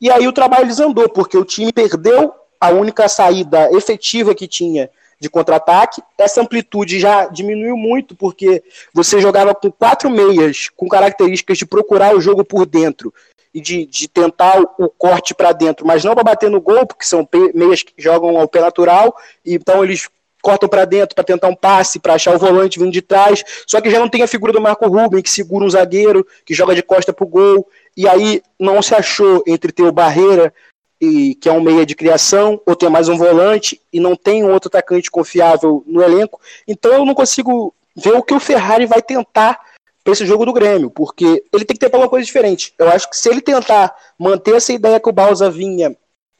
[0.00, 4.90] E aí o trabalho desandou, porque o time perdeu a única saída efetiva que tinha
[5.20, 6.02] de contra-ataque.
[6.18, 12.16] Essa amplitude já diminuiu muito, porque você jogava com quatro meias, com características de procurar
[12.16, 13.12] o jogo por dentro
[13.54, 16.84] e de, de tentar o, o corte para dentro, mas não para bater no gol,
[16.84, 19.14] porque são meias que jogam ao pé natural,
[19.46, 20.08] então eles
[20.42, 23.42] cortam para dentro para tentar um passe, para achar o volante vindo de trás.
[23.66, 26.52] Só que já não tem a figura do Marco Ruben, que segura um zagueiro, que
[26.52, 27.66] joga de costa pro gol.
[27.96, 30.52] E aí não se achou entre ter o Barreira
[31.00, 34.44] e que é um meia de criação, ou ter mais um volante, e não tem
[34.44, 36.38] um outro atacante confiável no elenco.
[36.68, 39.58] Então eu não consigo ver o que o Ferrari vai tentar
[40.04, 42.74] para esse jogo do Grêmio, porque ele tem que tentar uma coisa diferente.
[42.78, 45.96] Eu acho que se ele tentar manter essa ideia que o Balsa vinha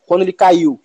[0.06, 0.78] quando ele caiu,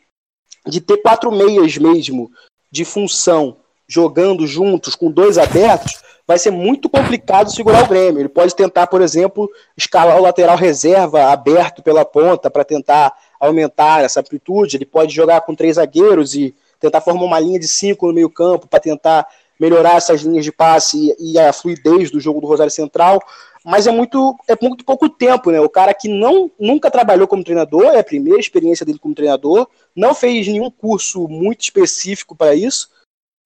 [0.66, 2.32] de ter quatro meias mesmo,
[2.72, 8.22] de função, jogando juntos, com dois abertos, vai ser muito complicado segurar o Grêmio.
[8.22, 14.04] Ele pode tentar, por exemplo, escalar o lateral reserva aberto pela ponta para tentar aumentar
[14.04, 14.78] essa amplitude.
[14.78, 18.30] Ele pode jogar com três zagueiros e tentar formar uma linha de cinco no meio
[18.30, 19.28] campo para tentar
[19.60, 23.22] melhorar essas linhas de passe e, a fluidez do jogo do Rosário Central.
[23.66, 25.60] Mas é muito, é muito pouco tempo, né?
[25.60, 29.68] O cara que não, nunca trabalhou como treinador, é a primeira experiência dele como treinador,
[29.94, 32.90] não fez nenhum curso muito específico para isso.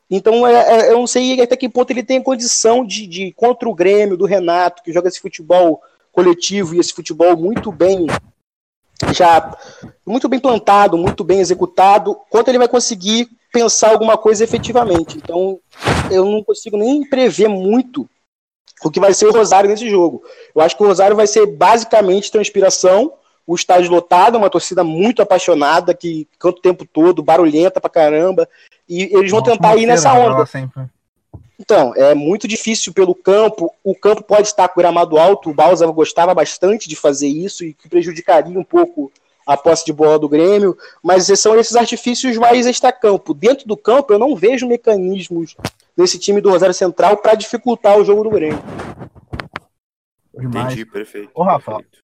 [0.10, 3.68] Então é, é, eu não sei até que ponto ele tem condição de, de, contra
[3.68, 8.06] o Grêmio, do Renato, que joga esse futebol coletivo e esse futebol muito bem
[9.12, 9.58] já
[10.06, 15.16] muito bem plantado, muito bem executado, quanto ele vai conseguir pensar alguma coisa efetivamente.
[15.18, 15.60] Então,
[16.12, 18.10] eu não consigo nem prever muito
[18.84, 20.24] o que vai ser o Rosário nesse jogo.
[20.54, 23.14] Eu acho que o Rosário vai ser basicamente transpiração,
[23.46, 28.50] o estádio lotado, uma torcida muito apaixonada, que canta o tempo todo, barulhenta pra caramba,
[28.90, 30.50] e eles vão tentar ir nessa onda.
[31.60, 33.72] Então, é muito difícil pelo campo.
[33.84, 35.50] O campo pode estar com gramado alto.
[35.50, 39.12] O Balsa gostava bastante de fazer isso e que prejudicaria um pouco
[39.46, 40.78] a posse de bola do Grêmio.
[41.02, 43.34] Mas são esses artifícios mais extra-campo.
[43.34, 45.56] Dentro do campo, eu não vejo mecanismos
[45.96, 48.60] desse time do Rosário Central para dificultar o jogo do Grêmio.
[50.34, 51.32] Entendi, perfeito.
[51.34, 52.00] Ô, Rafa, perfeito.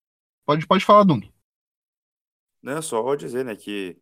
[0.45, 1.21] pode, pode falar, Dung.
[2.62, 3.97] Não, só vou dizer, né, que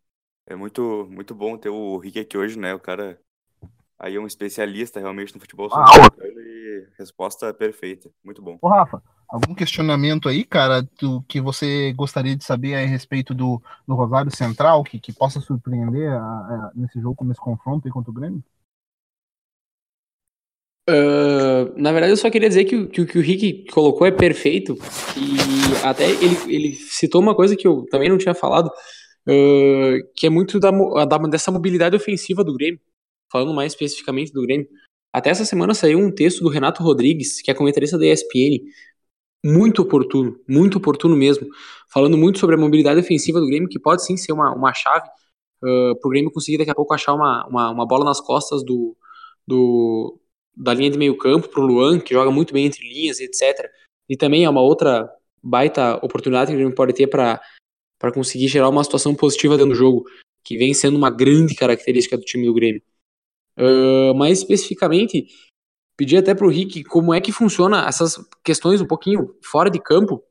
[0.46, 2.74] é muito, muito bom ter o Rick aqui hoje, né?
[2.74, 3.20] O cara
[3.98, 5.84] aí é um especialista realmente no futebol ah,
[6.22, 8.10] e resposta perfeita.
[8.24, 8.58] Muito bom.
[8.60, 13.60] Ô, Rafa, algum questionamento aí, cara, do que você gostaria de saber a respeito do,
[13.86, 18.14] do Rosário Central, que, que possa surpreender a, a, nesse jogo, nesse confronto contra o
[18.14, 18.42] Grêmio?
[20.88, 24.10] Uh, na verdade, eu só queria dizer que o que, que, o Rick colocou é
[24.10, 24.74] perfeito.
[25.16, 30.26] E até ele, ele citou uma coisa que eu também não tinha falado, uh, que
[30.26, 30.70] é muito da,
[31.04, 32.80] da, dessa mobilidade ofensiva do Grêmio
[33.30, 34.68] falando mais especificamente do Grêmio,
[35.12, 38.60] até essa semana saiu um texto do Renato Rodrigues, que é comentarista da ESPN,
[39.44, 41.48] muito oportuno, muito oportuno mesmo,
[41.88, 45.06] falando muito sobre a mobilidade ofensiva do Grêmio, que pode sim ser uma, uma chave
[45.62, 48.64] uh, para o Grêmio conseguir daqui a pouco achar uma, uma, uma bola nas costas
[48.64, 48.96] do,
[49.46, 50.18] do,
[50.56, 53.70] da linha de meio campo para o Luan, que joga muito bem entre linhas, etc.
[54.08, 55.08] E também é uma outra
[55.42, 57.40] baita oportunidade que o Grêmio pode ter para
[58.12, 60.04] conseguir gerar uma situação positiva dentro do jogo,
[60.44, 62.82] que vem sendo uma grande característica do time do Grêmio.
[63.56, 65.26] Uh, especificamente,
[65.98, 69.80] pedi até para o Rick como é que funciona essas questões um pouquinho fora de
[69.80, 70.22] campo.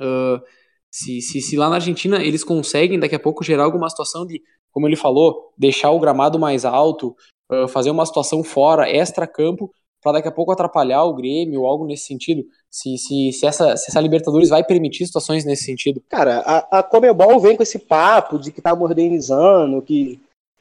[0.00, 0.42] Uh,
[0.90, 4.42] se, se, se, lá na Argentina eles conseguem daqui a pouco gerar alguma situação de,
[4.72, 7.14] como ele falou, deixar o gramado mais alto,
[7.52, 9.70] uh, fazer uma situação fora, extra-campo,
[10.02, 12.42] para daqui a pouco atrapalhar o Grêmio ou algo nesse sentido?
[12.68, 16.02] Se, se, se, essa, se essa Libertadores vai permitir situações nesse sentido?
[16.08, 20.18] Cara, a, a Comebol vem com esse papo de que tá modernizando, que,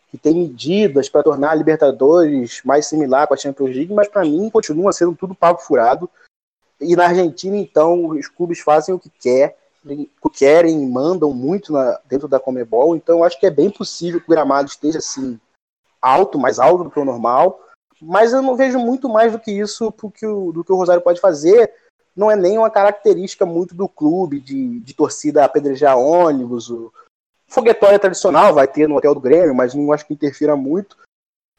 [0.10, 4.24] que tem medidas para tornar a Libertadores mais similar com a Champions League, mas para
[4.24, 6.10] mim continua sendo tudo papo furado.
[6.82, 9.58] E na Argentina, então, os clubes fazem o que quer,
[10.34, 14.30] querem, mandam muito na, dentro da Comebol, então acho que é bem possível que o
[14.30, 15.40] gramado esteja assim
[16.02, 17.60] alto, mais alto do que o normal,
[18.02, 20.76] mas eu não vejo muito mais do que isso do que o, do que o
[20.76, 21.72] Rosário pode fazer.
[22.16, 26.70] Não é nem uma característica muito do clube, de, de torcida apedrejar ônibus.
[26.70, 26.92] O
[27.50, 30.98] foguetória tradicional vai ter no hotel do Grêmio, mas não acho que interfira muito.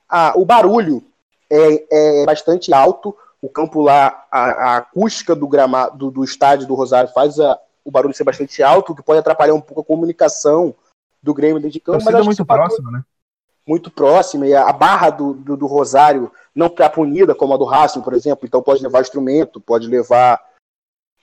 [0.09, 1.05] Ah, o barulho
[1.51, 3.17] é, é bastante alto.
[3.43, 7.59] O campo lá, a, a acústica do gramado do, do, estádio do Rosário faz a,
[7.85, 10.75] o barulho ser bastante alto, o que pode atrapalhar um pouco a comunicação
[11.23, 12.05] do Grêmio dentro de campo.
[12.05, 13.03] Mas é muito próximo, né?
[13.71, 17.65] muito próxima e a barra do, do, do Rosário não está punida como a do
[17.65, 20.45] Racing, por exemplo, então pode levar instrumento, pode levar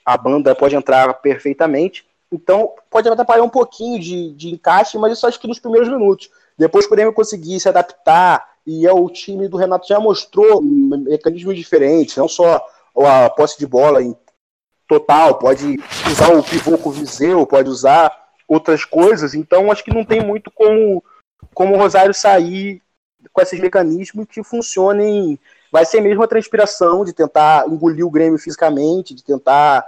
[0.06, 2.07] a banda, pode entrar perfeitamente.
[2.32, 6.30] Então pode atrapalhar um pouquinho de, de encaixe, mas isso acho que nos primeiros minutos.
[6.58, 10.62] Depois que o Grêmio conseguir se adaptar e é o time do Renato já mostrou
[10.62, 12.66] mecanismos diferentes, não só
[12.98, 14.16] a posse de bola em
[14.88, 15.78] total, pode
[16.12, 18.12] usar o pivô com o Viseu, pode usar
[18.48, 21.04] outras coisas, então acho que não tem muito como
[21.54, 22.82] como o Rosário sair
[23.34, 25.40] com esses mecanismos que funcionem.
[25.72, 29.86] Vai ser mesmo a transpiração de tentar engolir o Grêmio fisicamente, de tentar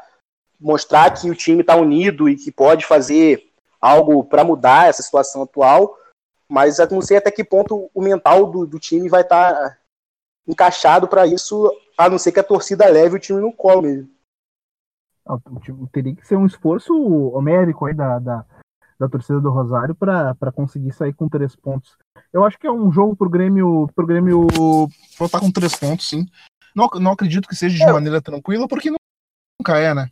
[0.59, 5.43] mostrar que o time está unido e que pode fazer algo para mudar essa situação
[5.43, 5.97] atual.
[6.47, 9.77] Mas eu não sei até que ponto o mental do, do time vai estar tá
[10.47, 14.09] encaixado para isso, a não ser que a torcida leve o time no colo mesmo.
[15.91, 16.91] Teria que ser um esforço
[17.33, 18.45] homérico aí da, da,
[18.99, 21.95] da torcida do Rosário para conseguir sair com três pontos.
[22.33, 24.47] Eu acho que é um jogo pro Grêmio, pro Grêmio
[25.19, 26.25] voltar com três pontos, sim.
[26.75, 27.93] Não, não acredito que seja de é.
[27.93, 30.09] maneira tranquila, porque nunca é, né?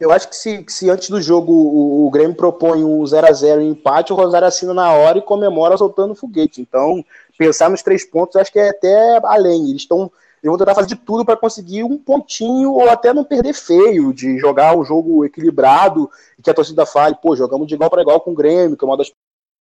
[0.00, 4.12] Eu acho que se, se antes do jogo o, o Grêmio propõe um 0x0 empate,
[4.12, 6.60] o Rosário assina na hora e comemora soltando foguete.
[6.60, 7.04] Então,
[7.36, 9.70] pensar nos três pontos acho que é até além.
[9.70, 13.24] Eles estão eles vão tentar fazer de tudo para conseguir um pontinho ou até não
[13.24, 16.08] perder feio, de jogar um jogo equilibrado
[16.38, 18.84] e que a torcida fale, pô, jogamos de igual para igual com o Grêmio, que
[18.84, 19.12] é uma das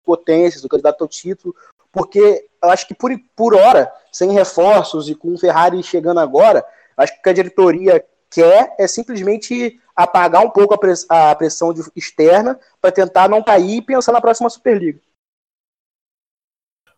[0.04, 1.56] potências, do candidato ao título,
[1.93, 6.65] porque eu acho que por, por hora, sem reforços e com o Ferrari chegando agora,
[6.98, 8.04] acho que a diretoria
[8.36, 13.78] quer é simplesmente apagar um pouco a, press a pressão externa para tentar não cair
[13.78, 15.00] e pensar na próxima Superliga.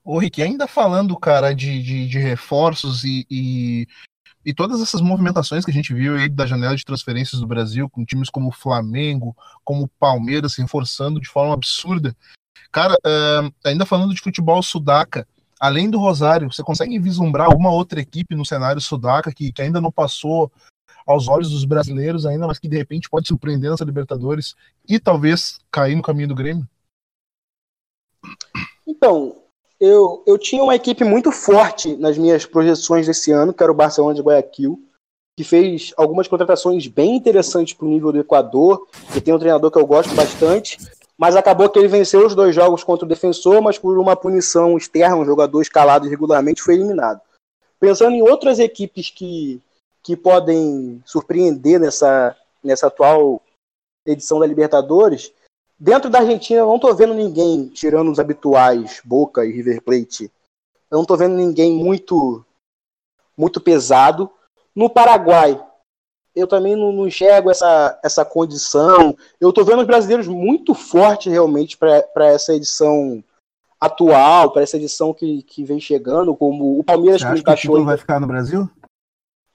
[0.04, 3.88] Ô, Rick, ainda falando, cara, de, de, de reforços e, e,
[4.44, 7.90] e, todas essas movimentações que a gente viu aí da janela de transferências do Brasil,
[7.90, 12.16] com times como o Flamengo, como o Palmeiras se reforçando de forma absurda.
[12.72, 15.28] Cara, uh, ainda falando de futebol sudaca,
[15.60, 19.82] além do Rosário, você consegue vislumbrar alguma outra equipe no cenário sudaca que, que ainda
[19.82, 20.52] não passou
[21.08, 24.56] aos olhos dos brasileiros ainda, mas que de repente pode surpreender nessa Libertadores
[24.88, 26.68] e talvez cair no caminho do Grêmio?
[28.86, 29.36] Então,
[29.80, 33.76] eu, eu tinha uma equipe muito forte nas minhas projeções desse ano, que era o
[33.76, 34.84] Barcelona de Guayaquil,
[35.38, 39.72] que fez algumas contratações bem interessantes para o nível do Equador, e tem um treinador
[39.72, 40.78] que eu gosto bastante,
[41.18, 44.76] mas acabou que ele venceu os dois jogos contra o defensor, mas por uma punição
[44.78, 47.22] externa, um jogador escalado irregularmente foi eliminado.
[47.80, 49.62] Pensando em outras equipes que,
[50.08, 53.42] que podem surpreender nessa, nessa atual
[54.06, 55.34] edição da Libertadores,
[55.80, 60.32] Dentro da Argentina, eu não tô vendo ninguém, tirando os habituais, Boca e River Plate.
[60.90, 62.44] Eu não tô vendo ninguém muito
[63.38, 64.32] muito pesado.
[64.76, 65.64] No Paraguai,
[66.36, 69.16] eu também não, não enxergo essa, essa condição.
[69.40, 73.24] Eu tô vendo os brasileiros muito fortes realmente para essa edição
[73.80, 77.80] atual, para essa edição que, que vem chegando, como o Palmeiras Você que encaixou.
[77.80, 78.68] O vai ficar no Brasil?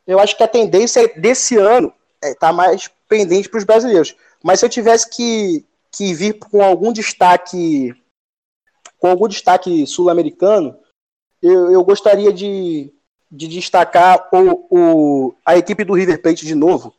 [0.07, 4.17] Eu acho que a tendência desse ano é tá mais pendente para os brasileiros.
[4.43, 7.95] Mas se eu tivesse que, que vir com algum destaque
[8.99, 10.79] com algum destaque sul-americano,
[11.43, 12.95] eu, eu, gostaria de,
[13.29, 16.95] de destacar o, o, a equipe do River Plate de novo,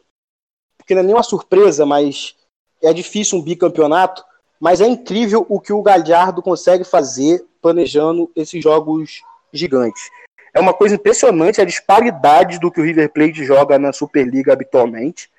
[0.78, 2.36] porque não é nenhuma surpresa, mas
[2.82, 4.22] é difícil um bicampeonato,
[4.60, 9.22] mas é incrível o que o Galhardo consegue fazer planejando esses jogos
[9.54, 10.10] gigantes.
[10.54, 15.32] É uma coisa impressionante a disparidade do que o River Plate joga na Superliga habitualmente,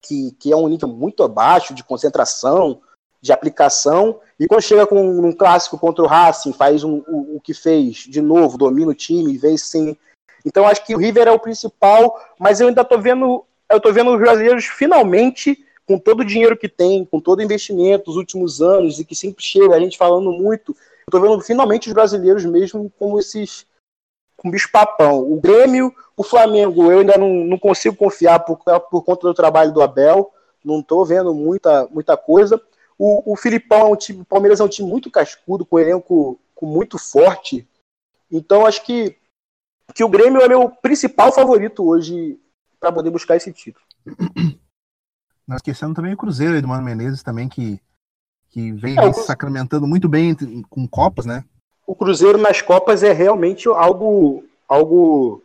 [0.00, 2.80] que, que é um nível muito abaixo de concentração,
[3.20, 7.40] de aplicação, e quando chega com um clássico contra o Racing, faz um, o, o
[7.40, 9.98] que fez de novo, domina o time, vence sem.
[10.44, 13.92] Então acho que o River é o principal, mas eu ainda tô vendo, eu tô
[13.92, 18.16] vendo os brasileiros finalmente com todo o dinheiro que tem, com todo o investimento dos
[18.16, 21.94] últimos anos e que sempre chega a gente falando muito, eu tô vendo finalmente os
[21.94, 23.66] brasileiros mesmo como esses
[24.42, 25.20] com bicho papão.
[25.20, 28.58] O Grêmio, o Flamengo, eu ainda não, não consigo confiar por,
[28.90, 30.32] por conta do trabalho do Abel.
[30.64, 32.60] Não estou vendo muita, muita coisa.
[32.98, 35.78] O, o Filipão é um time, o Palmeiras é um time muito cascudo, com um
[35.78, 37.66] elenco com muito forte.
[38.30, 39.16] Então acho que,
[39.94, 42.38] que o Grêmio é meu principal favorito hoje
[42.80, 43.84] para poder buscar esse título.
[45.46, 47.80] Não esquecendo também o Cruzeiro do Mano Menezes também, que,
[48.50, 50.34] que vem, é, se sacramentando muito bem
[50.68, 51.44] com Copas, né?
[51.92, 55.42] O Cruzeiro nas Copas é realmente algo, algo,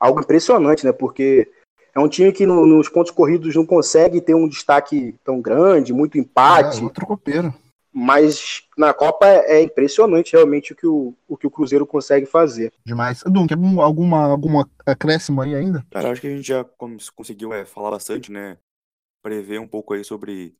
[0.00, 0.92] algo impressionante, né?
[0.92, 1.46] Porque
[1.94, 5.92] é um time que no, nos pontos corridos não consegue ter um destaque tão grande,
[5.92, 6.80] muito empate.
[6.80, 7.52] É, outro copeiro.
[7.92, 12.72] Mas na Copa é impressionante realmente o que o, o, que o Cruzeiro consegue fazer.
[12.82, 13.22] Demais.
[13.26, 15.84] Dum, quer alguma, alguma acréscimo aí ainda?
[15.90, 16.64] Cara, acho que a gente já
[17.14, 18.56] conseguiu é, falar bastante, né?
[19.22, 20.54] Prever um pouco aí sobre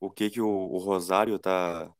[0.00, 1.90] o que, que o, o Rosário tá,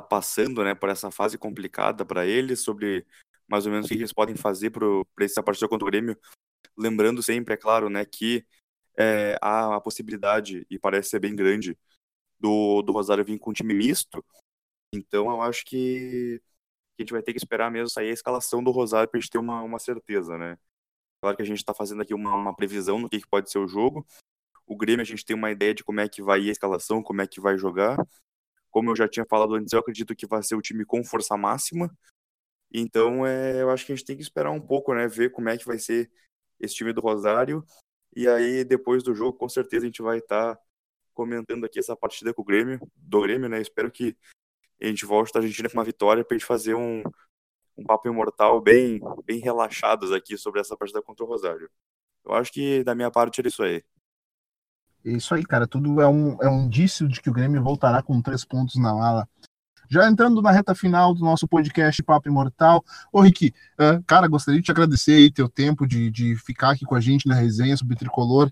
[0.00, 3.06] tá passando, né, por essa fase complicada para eles, sobre
[3.48, 6.18] mais ou menos o que eles podem fazer para essa partida contra o Grêmio.
[6.76, 8.46] Lembrando sempre, é claro, né, que
[8.96, 11.78] é, há a possibilidade, e parece ser bem grande,
[12.38, 14.24] do, do Rosário vir com um time misto.
[14.92, 16.40] Então eu acho que
[16.98, 19.30] a gente vai ter que esperar mesmo sair a escalação do Rosário para a gente
[19.30, 20.58] ter uma, uma certeza, né?
[21.20, 23.58] Claro que a gente está fazendo aqui uma, uma previsão do que, que pode ser
[23.58, 24.06] o jogo.
[24.66, 27.20] O Grêmio a gente tem uma ideia de como é que vai a escalação, como
[27.20, 27.96] é que vai jogar.
[28.76, 31.34] Como eu já tinha falado antes, eu acredito que vai ser o time com força
[31.34, 31.90] máxima.
[32.70, 35.08] Então, é, eu acho que a gente tem que esperar um pouco, né?
[35.08, 36.12] Ver como é que vai ser
[36.60, 37.64] esse time do Rosário.
[38.14, 40.62] E aí, depois do jogo, com certeza a gente vai estar tá
[41.14, 43.62] comentando aqui essa partida com o Grêmio, do Grêmio, né?
[43.62, 44.14] Espero que
[44.78, 47.02] a gente volte da Argentina com uma vitória para a gente fazer um,
[47.78, 51.70] um papo imortal bem, bem relaxados aqui sobre essa partida contra o Rosário.
[52.22, 53.82] Eu acho que da minha parte era isso aí.
[55.06, 55.66] Isso aí, cara.
[55.66, 58.92] Tudo é um, é um indício de que o Grêmio voltará com três pontos na
[58.92, 59.28] mala.
[59.88, 62.84] Já entrando na reta final do nosso podcast Papo Imortal.
[63.12, 66.84] Ô, Rick, uh, cara, gostaria de te agradecer aí teu tempo de, de ficar aqui
[66.84, 68.50] com a gente na resenha sobre tricolor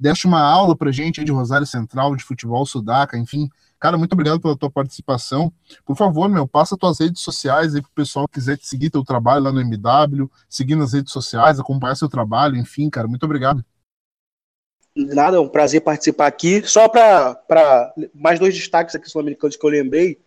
[0.00, 3.50] deste uma aula pra gente de Rosário Central, de futebol sudaca, enfim.
[3.78, 5.52] Cara, muito obrigado pela tua participação.
[5.84, 9.04] Por favor, meu, passa tuas redes sociais aí pro pessoal que quiser te seguir teu
[9.04, 13.62] trabalho lá no MW, seguir nas redes sociais, acompanhar seu trabalho, enfim, cara, muito obrigado.
[14.94, 16.62] Nada, é um prazer participar aqui.
[16.66, 20.18] Só para mais dois destaques aqui sul-americanos que eu lembrei,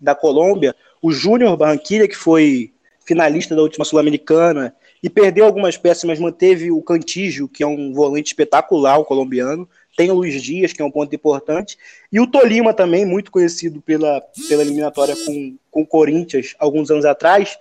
[0.00, 2.72] da Colômbia, o Júnior Barranquilla, que foi
[3.06, 7.92] finalista da última Sul-Americana e perdeu algumas peças, mas manteve o Cantígio, que é um
[7.92, 9.68] volante espetacular, o colombiano.
[9.96, 11.76] Tem o Luiz Dias, que é um ponto importante.
[12.10, 17.04] E o Tolima também, muito conhecido pela, pela eliminatória com, com o Corinthians alguns anos
[17.04, 17.58] atrás,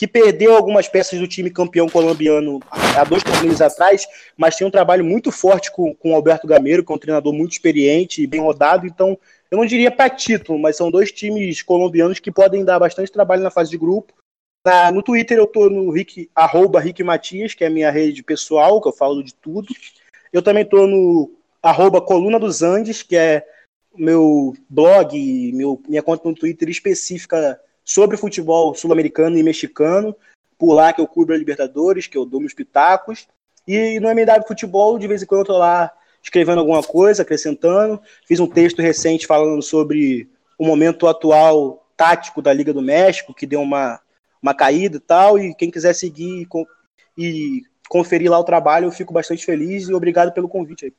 [0.00, 4.70] que perdeu algumas peças do time campeão colombiano há dois torneios atrás, mas tem um
[4.70, 8.26] trabalho muito forte com, com o Alberto Gameiro, que é um treinador muito experiente e
[8.26, 8.86] bem rodado.
[8.86, 9.18] Então,
[9.50, 13.42] eu não diria para título, mas são dois times colombianos que podem dar bastante trabalho
[13.42, 14.14] na fase de grupo
[14.64, 18.22] na, no Twitter eu tô no Rick, arroba Rick Matias, que é a minha rede
[18.22, 19.68] pessoal, que eu falo de tudo.
[20.32, 21.30] Eu também tô no
[21.62, 23.46] arroba Coluna dos Andes, que é
[23.94, 30.14] meu blog, meu, minha conta no Twitter específica sobre futebol sul-americano e mexicano.
[30.56, 33.26] Por lá que eu cubro a Libertadores, que eu dou meus pitacos.
[33.66, 35.90] E no MW Futebol, de vez em quando eu tô lá
[36.22, 38.00] escrevendo alguma coisa, acrescentando.
[38.28, 43.44] Fiz um texto recente falando sobre o momento atual tático da Liga do México, que
[43.44, 44.00] deu uma
[44.40, 45.36] uma caída e tal.
[45.36, 46.46] E quem quiser seguir
[47.18, 50.94] e conferir lá o trabalho, eu fico bastante feliz e obrigado pelo convite aí.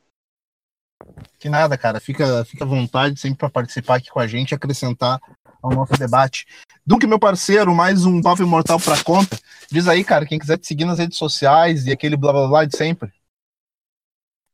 [1.39, 2.01] Que nada, cara.
[2.01, 5.21] Fica, fica à vontade sempre para participar aqui com a gente acrescentar
[5.61, 6.45] ao nosso debate.
[6.85, 9.37] Duque, meu parceiro, mais um Papo Imortal para conta.
[9.71, 12.65] Diz aí, cara, quem quiser te seguir nas redes sociais e aquele blá blá blá
[12.65, 13.13] de sempre.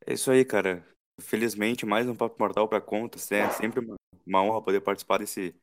[0.06, 0.86] É isso aí, cara.
[1.20, 3.18] Felizmente, mais um Papo Imortal para conta.
[3.34, 3.86] É sempre
[4.26, 5.56] uma honra poder participar desse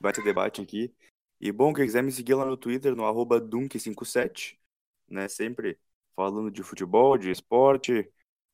[0.00, 0.94] bate-debate aqui.
[1.40, 4.56] E bom, quem quiser me seguir lá no Twitter, no arroba Dunk57,
[5.08, 5.28] né?
[5.28, 5.78] Sempre
[6.16, 8.08] falando de futebol, de esporte,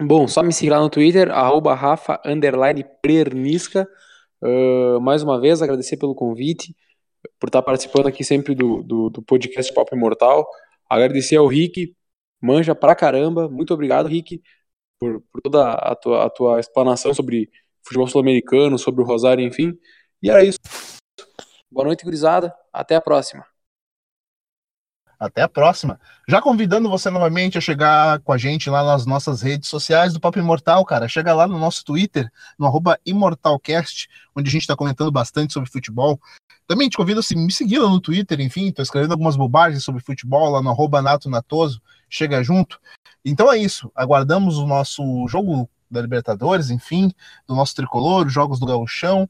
[0.00, 3.88] Bom, só me seguir lá no Twitter, arroba Rafa, underline, Pernisca.
[4.42, 6.74] Uh, mais uma vez, agradecer pelo convite.
[7.38, 10.46] por estar participando aqui sempre do, do, do podcast Papo Imortal.
[10.88, 11.94] Agradecer ao Rick,
[12.40, 13.48] manja pra caramba.
[13.48, 14.42] Muito obrigado, Rick,
[15.02, 17.50] por, por toda a tua, a tua explanação sobre
[17.82, 19.76] futebol sul-americano, sobre o Rosário, enfim.
[20.22, 20.60] E era isso.
[21.68, 22.54] Boa noite, gurizada.
[22.72, 23.44] Até a próxima.
[25.18, 26.00] Até a próxima.
[26.28, 30.20] Já convidando você novamente a chegar com a gente lá nas nossas redes sociais do
[30.20, 31.08] Papo Imortal, cara.
[31.08, 32.70] Chega lá no nosso Twitter, no
[33.04, 36.20] ImortalCast, onde a gente está comentando bastante sobre futebol.
[36.68, 40.00] Também te convido a me seguir lá no Twitter, enfim, tô escrevendo algumas bobagens sobre
[40.00, 41.82] futebol lá no arroba Nato Natoso.
[42.08, 42.80] Chega junto.
[43.24, 43.90] Então é isso.
[43.94, 47.12] Aguardamos o nosso jogo da Libertadores, enfim,
[47.46, 49.28] do nosso tricolor, jogos do Gauchão.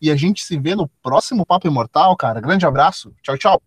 [0.00, 2.40] E a gente se vê no próximo Papo Imortal, cara.
[2.40, 3.12] Grande abraço.
[3.22, 3.62] Tchau, tchau.